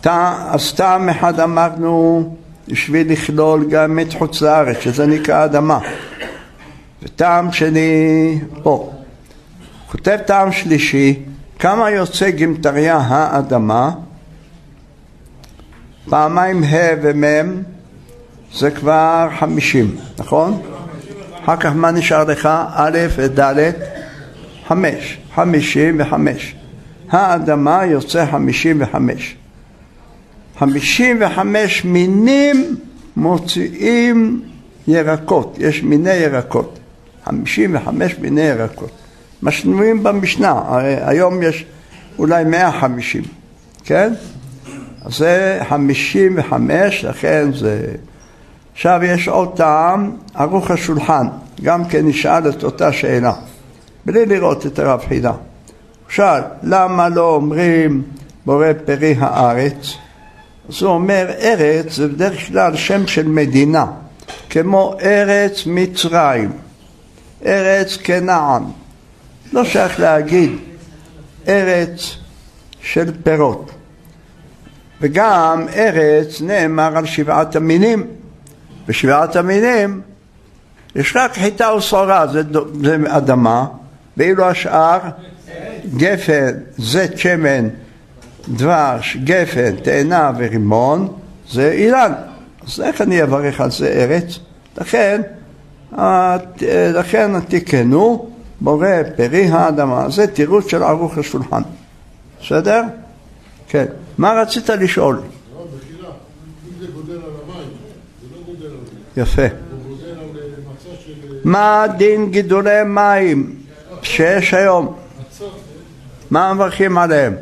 [0.04, 2.36] אז טעם אחד אמרנו
[2.68, 5.78] בשביל לכלול גם את חוץ לארץ, שזה נקרא אדמה.
[7.02, 8.92] וטעם שני, פה.
[9.90, 11.22] כותב טעם שלישי,
[11.58, 13.90] כמה יוצא גמטריה האדמה?
[16.10, 17.62] פעמיים ה' ומ'
[18.54, 20.62] זה כבר חמישים, נכון?
[21.44, 22.48] אחר כך מה נשאר לך?
[22.74, 23.72] א' וד'
[24.68, 26.54] חמש, חמישים וחמש.
[27.10, 29.35] האדמה יוצא חמישים וחמש.
[30.58, 32.76] חמישים וחמש מינים
[33.16, 34.42] מוציאים
[34.88, 36.78] ירקות, יש מיני ירקות.
[37.24, 38.90] חמישים וחמש מיני ירקות.
[39.42, 40.62] משנויים במשנה,
[41.02, 41.64] היום יש
[42.18, 43.22] אולי מאה חמישים,
[43.84, 44.12] כן?
[45.04, 47.94] אז זה חמישים וחמש, לכן זה...
[48.72, 51.26] עכשיו יש עוד טעם, ערוך השולחן,
[51.62, 53.32] גם כן נשאל את אותה שאלה,
[54.06, 55.30] בלי לראות את הרב חידה.
[55.30, 55.38] הוא
[56.08, 58.02] שאל, למה לא אומרים
[58.46, 59.96] בורא פרי הארץ?
[60.68, 63.86] אז הוא אומר, ארץ זה בדרך כלל שם של מדינה,
[64.50, 66.52] כמו ארץ מצרים,
[67.46, 68.62] ארץ כנען.
[69.52, 70.52] לא שייך להגיד
[71.48, 72.16] ארץ
[72.82, 73.70] של פירות.
[75.00, 78.06] וגם ארץ נאמר על שבעת המינים.
[78.88, 80.00] בשבעת המינים
[80.94, 82.42] יש רק חיטה ושעורה, זה,
[82.82, 83.66] זה אדמה,
[84.16, 84.98] ואילו השאר
[85.96, 87.68] גפן, זית שמן,
[88.48, 91.08] דבש, גפן, תאנה ורימון,
[91.50, 92.12] זה אילן.
[92.66, 94.38] אז איך אני אברך על זה ארץ?
[94.78, 95.22] לכן,
[96.94, 98.30] לכן תיקנו
[98.60, 100.10] בורא פרי האדמה.
[100.10, 101.62] זה תירוץ של ערוך השולחן.
[102.42, 102.82] בסדר?
[103.68, 103.84] כן.
[104.18, 105.20] מה רצית לשאול?
[109.16, 109.46] יפה.
[111.44, 113.56] מה דין גידולי מים
[114.02, 114.96] שיש היום?
[116.30, 117.34] מה מברכים עליהם?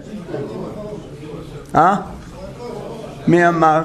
[1.74, 1.96] אה?
[3.26, 3.82] מי אמר?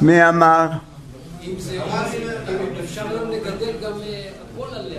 [0.00, 0.68] מי אמר?
[1.42, 1.78] אם זה
[2.84, 3.92] אפשר גם לגדל גם
[4.54, 4.92] הכל על.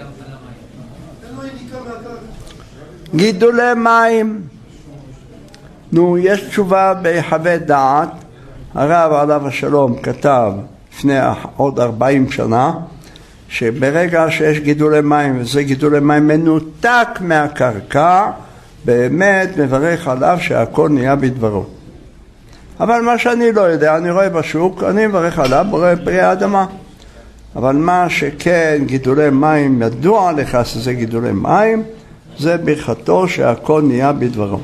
[3.15, 4.41] גידולי מים.
[5.91, 8.09] נו, יש תשובה בחוות דעת,
[8.73, 10.51] הרב עליו השלום כתב
[10.93, 11.17] לפני
[11.55, 12.73] עוד 40 שנה,
[13.49, 18.31] שברגע שיש גידולי מים וזה גידולי מים מנותק מהקרקע,
[18.85, 21.65] באמת מברך עליו שהכל נהיה בדברו.
[22.79, 26.65] אבל מה שאני לא יודע, אני רואה בשוק, אני מברך עליו, בורא פרי האדמה.
[27.55, 31.83] אבל מה שכן גידולי מים, ידוע לך שזה גידולי מים,
[32.37, 34.59] זה ברכתו שהכל נהיה בדברו.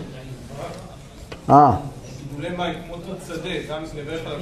[1.50, 1.72] אה,
[2.30, 4.40] גידולי מים כמו תות שדה, גם נברך עליו?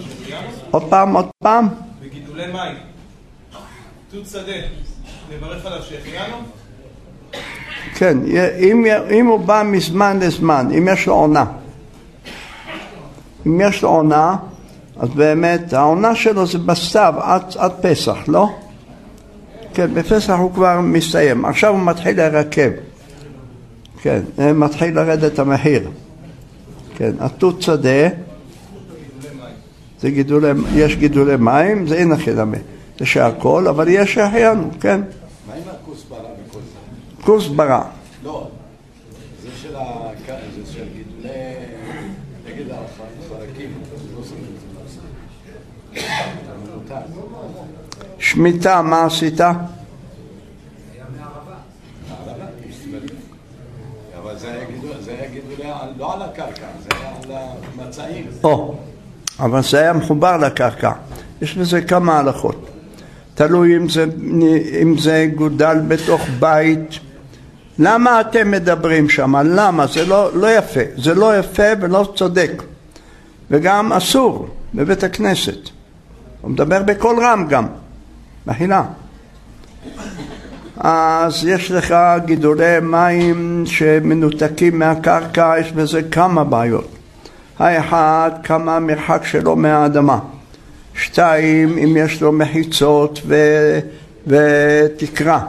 [0.72, 1.68] עוד פעם, עוד פעם.
[2.02, 2.91] בגידולי מים.
[4.12, 4.52] תות שדה,
[5.36, 6.36] נברך עליו שהחיינו?
[7.96, 8.18] כן,
[8.60, 11.46] אם, אם הוא בא מזמן לזמן, אם יש לו עונה.
[13.48, 14.36] אם יש לו עונה,
[14.98, 18.50] אז באמת העונה שלו זה בסתיו עד, עד פסח, לא?
[19.74, 21.46] כן, בפסח הוא כבר מסתיים.
[21.46, 22.72] עכשיו הוא מתחיל להירקב.
[24.02, 25.90] כן, אה, מתחיל לרדת המחיר.
[26.96, 28.08] כן, התות שדה,
[30.00, 32.58] זה גידולי, יש גידולי מים, זה אין החינמי.
[33.02, 35.02] זה שהכל, אבל יש שהחיינו, כן.
[35.48, 37.24] מה עם הכוסברה וכל זה?
[37.24, 37.84] כוסברה.
[38.24, 38.48] לא,
[39.44, 39.50] זה
[40.72, 41.30] של גידולי...
[42.46, 43.70] נגד החרקים.
[47.16, 47.22] לא.
[48.20, 49.42] שמיטה, מה עשית?
[49.42, 49.56] אבל
[54.38, 54.66] זה היה
[55.30, 55.66] גידול-
[55.98, 56.52] לא על הקרקע,
[56.84, 57.32] זה היה על
[57.80, 58.26] המצעים.
[58.44, 58.76] או,
[59.40, 60.92] אבל זה היה מחובר לקרקע.
[61.42, 62.71] יש בזה כמה הלכות.
[63.48, 64.06] תלוי אם זה,
[64.82, 67.00] אם זה גודל בתוך בית.
[67.80, 69.36] למה אתם מדברים שם?
[69.36, 69.88] למה?
[69.88, 70.80] זה לא, לא יפה.
[70.98, 72.64] זה לא יפה ולא צודק.
[73.52, 75.70] וגם אסור בבית הכנסת.
[76.42, 77.68] הוא מדבר בקול רם גם.
[78.48, 78.84] מחילה.
[80.78, 86.88] אז יש לך גידולי מים שמנותקים מהקרקע, יש בזה כמה בעיות.
[87.60, 90.20] האחד, כמה המרחק שלו מהאדמה.
[90.96, 93.36] שתיים, אם יש לו מחיצות ו...
[94.28, 95.46] ותקרה.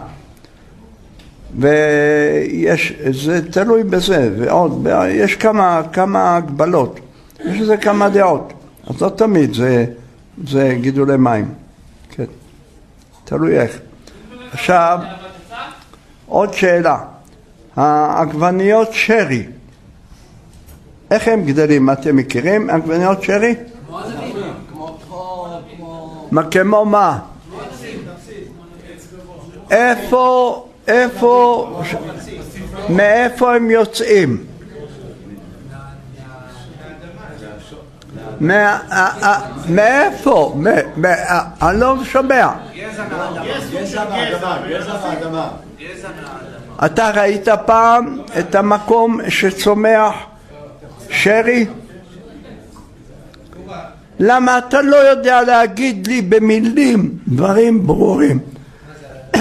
[1.59, 7.01] ויש, זה תלוי בזה, ועוד, יש כמה, כמה הגבלות.
[7.45, 8.53] יש לזה כמה דעות.
[8.87, 9.85] אז לא תמיד זה,
[10.47, 11.49] זה גידולי מים.
[12.11, 12.25] כן.
[13.25, 13.79] תלוי איך.
[14.53, 14.99] עכשיו,
[16.27, 16.99] עוד שאלה.
[17.77, 19.47] העגבניות שרי,
[21.11, 21.91] איך הם גדלים?
[21.91, 23.55] אתם מכירים עגבניות שרי?
[26.33, 27.19] מה כמו מה?
[29.71, 31.83] איפה, איפה,
[32.89, 34.45] מאיפה הם יוצאים?
[38.41, 40.53] מה- ה- ה- מאיפה?
[40.57, 42.49] מ- מ- ה- אני לא שומע.
[46.85, 50.15] אתה ראית פעם את המקום שצומח
[51.11, 51.67] שרי?
[54.25, 58.39] למה אתה לא יודע להגיד לי במילים דברים ברורים?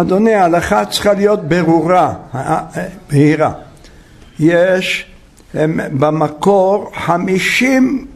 [0.00, 3.52] אדוני, ההלכה צריכה להיות ברורה, אה, אה, בהירה.
[4.38, 5.06] יש
[5.98, 8.06] במקור חמישים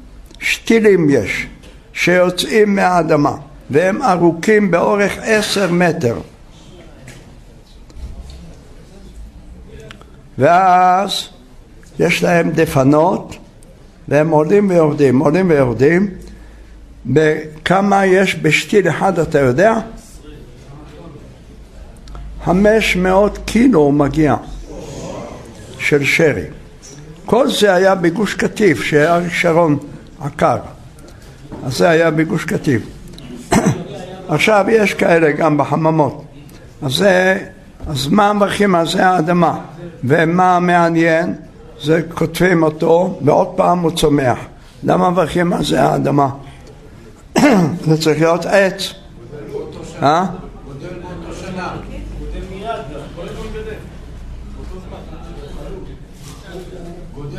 [0.41, 1.47] שתילים יש
[1.93, 3.37] שיוצאים מהאדמה
[3.71, 6.19] והם ארוכים באורך עשר מטר
[10.39, 11.29] ואז
[11.99, 13.37] יש להם דפנות
[14.09, 16.11] והם עולים ויורדים, עולים ויורדים
[17.07, 19.75] בכמה יש בשתיל אחד אתה יודע?
[22.45, 24.37] חמש מאות קילו הוא מגיע
[25.79, 26.45] של שרי.
[27.27, 29.79] כל זה היה בגוש קטיף שאריק שרון
[30.21, 30.57] עקר.
[31.65, 32.83] אז זה היה בגוש קטיף.
[34.29, 36.25] עכשיו יש כאלה גם בחממות.
[36.83, 37.39] אז זה,
[37.87, 39.59] אז מה מברכים על זה האדמה?
[40.05, 41.35] ומה מעניין
[41.83, 44.39] זה כותבים אותו ועוד פעם הוא צומח
[44.83, 46.29] למה מברכים על זה האדמה?
[47.89, 48.95] זה צריך להיות עץ
[50.03, 50.27] אה?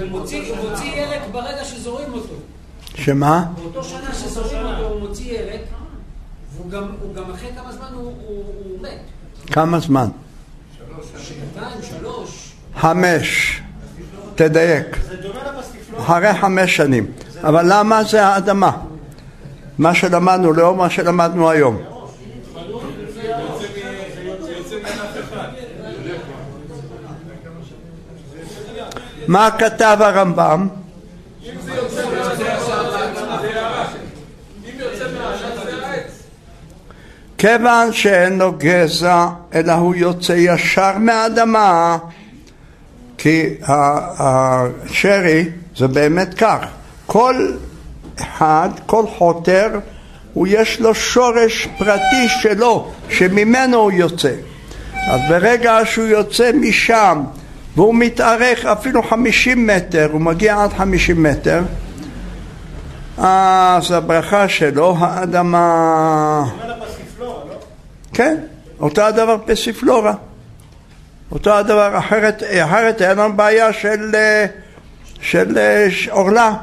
[0.09, 2.33] מוציא מוציא ירק ברגע שזורים אותו.
[2.95, 3.45] שמה?
[3.55, 5.61] באותו שנה שזורים אותו הוא מוציא ירק,
[6.55, 6.71] והוא
[7.15, 8.99] גם, אחרי כמה זמן הוא מת.
[9.51, 10.09] כמה זמן?
[11.17, 12.51] שנתיים, שלוש.
[12.75, 13.61] חמש.
[14.39, 14.85] תדייק.
[15.99, 17.05] אחרי חמש שנים.
[17.43, 18.71] אבל למה זה האדמה?
[19.77, 21.81] מה שלמדנו, לאור מה שלמדנו היום.
[29.27, 30.67] מה כתב הרמב"ם?
[37.37, 41.97] כיוון שאין לו גזע, אלא הוא יוצא ישר מהאדמה,
[43.19, 43.45] כי
[44.17, 46.65] השרי זה באמת כך,
[47.05, 47.51] כל
[48.21, 49.79] אחד, כל חותר,
[50.33, 54.33] הוא יש לו שורש פרטי שלו, שממנו הוא יוצא.
[55.07, 57.23] אז ברגע שהוא יוצא משם
[57.75, 61.61] והוא מתארך אפילו חמישים מטר, הוא מגיע עד חמישים מטר,
[63.17, 66.43] אז הברכה שלו, האדמה...
[68.13, 68.37] כן,
[68.79, 70.13] אותו הדבר פסיפלורה.
[71.31, 74.45] אותו הדבר, אחרת, אחרת אין לנו בעיה של, אה,
[75.21, 76.55] של אה, ש- עורלה.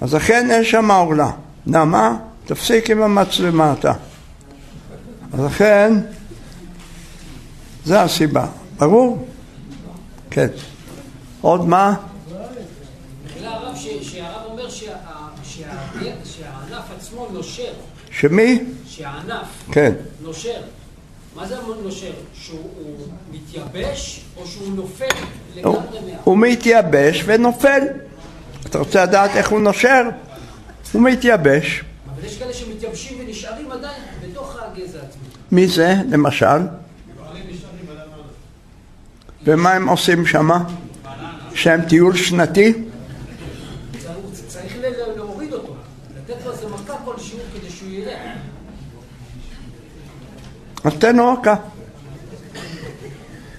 [0.00, 1.30] אז אכן אין שם עורלה.
[1.66, 2.16] למה?
[2.44, 3.92] תפסיק עם המצלמה אתה.
[5.34, 5.92] אז אכן,
[7.84, 8.46] זה הסיבה.
[8.78, 9.28] ברור?
[10.30, 10.46] כן.
[11.40, 11.94] עוד מה?
[14.02, 14.70] שהרב אומר
[16.24, 17.72] שהענף עצמו נושר,
[18.10, 18.64] שמי?
[18.86, 19.92] שהענף כן.
[20.22, 20.60] נושר.
[21.36, 21.54] מה זה
[21.84, 22.12] נושר?
[22.34, 22.96] שהוא הוא
[23.32, 25.04] מתייבש או שהוא נופל
[25.56, 26.16] לגמרי מה...
[26.24, 27.80] הוא מתייבש ונופל.
[28.66, 30.02] אתה רוצה לדעת איך הוא נושר?
[30.92, 31.84] הוא מתייבש.
[32.14, 35.22] אבל יש כאלה שמתייבשים ונשארים עדיין בתוך הגזע עצמו.
[35.52, 36.46] מי זה, למשל?
[39.44, 40.64] ומה הם עושים שמה?
[41.54, 42.72] יש להם טיול שנתי?
[42.72, 44.14] צריך-
[44.48, 45.74] צריך ל- להוריד אותו,
[46.16, 48.34] לתת לו איזה מכה כלשהו כדי שהוא יראה.
[50.84, 51.54] אז תן לו מכה.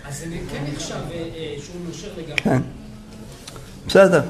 [0.07, 2.35] אז זה כן נחשב אה, אה, שהוא נושר לגמרי.
[2.35, 2.61] כן.
[3.87, 4.21] בסדר.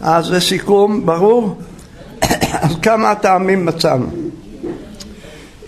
[0.00, 1.58] אז לסיכום, ברור?
[2.64, 4.06] אז כמה טעמים מצאנו.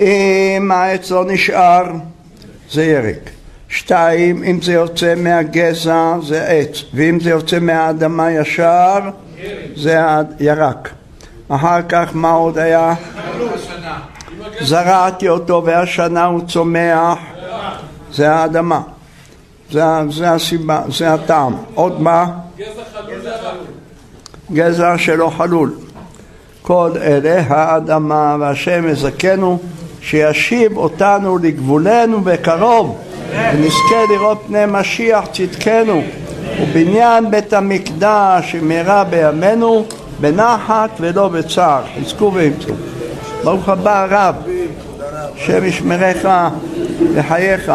[0.01, 1.85] אם העץ לא נשאר,
[2.71, 3.31] זה ירק.
[3.69, 6.85] שתיים, אם זה יוצא מהגזע, זה עץ.
[6.95, 8.99] ואם זה יוצא מהאדמה ישר,
[9.77, 9.99] זה
[10.39, 10.89] הירק.
[11.49, 12.95] אחר כך מה עוד היה?
[14.63, 17.19] זרעתי אותו והשנה הוא צומח,
[18.13, 18.81] זה האדמה.
[19.71, 21.57] זה, זה הסיבה, זה הטעם.
[21.75, 22.27] עוד מה?
[24.53, 25.75] גזע שלא חלול.
[26.63, 29.59] כל אלה האדמה והשם יזכנו
[30.01, 32.99] שישיב אותנו לגבולנו בקרוב
[33.31, 36.03] ונזכה לראות פני משיח צדקנו
[36.61, 39.85] ובניין בית המקדש במהרה בימינו
[40.21, 42.75] בנחת ולא בצער חזקו ואמצו
[43.45, 44.35] ברוך הבא הרב
[45.37, 46.29] השם ישמרך
[47.15, 47.73] וחייך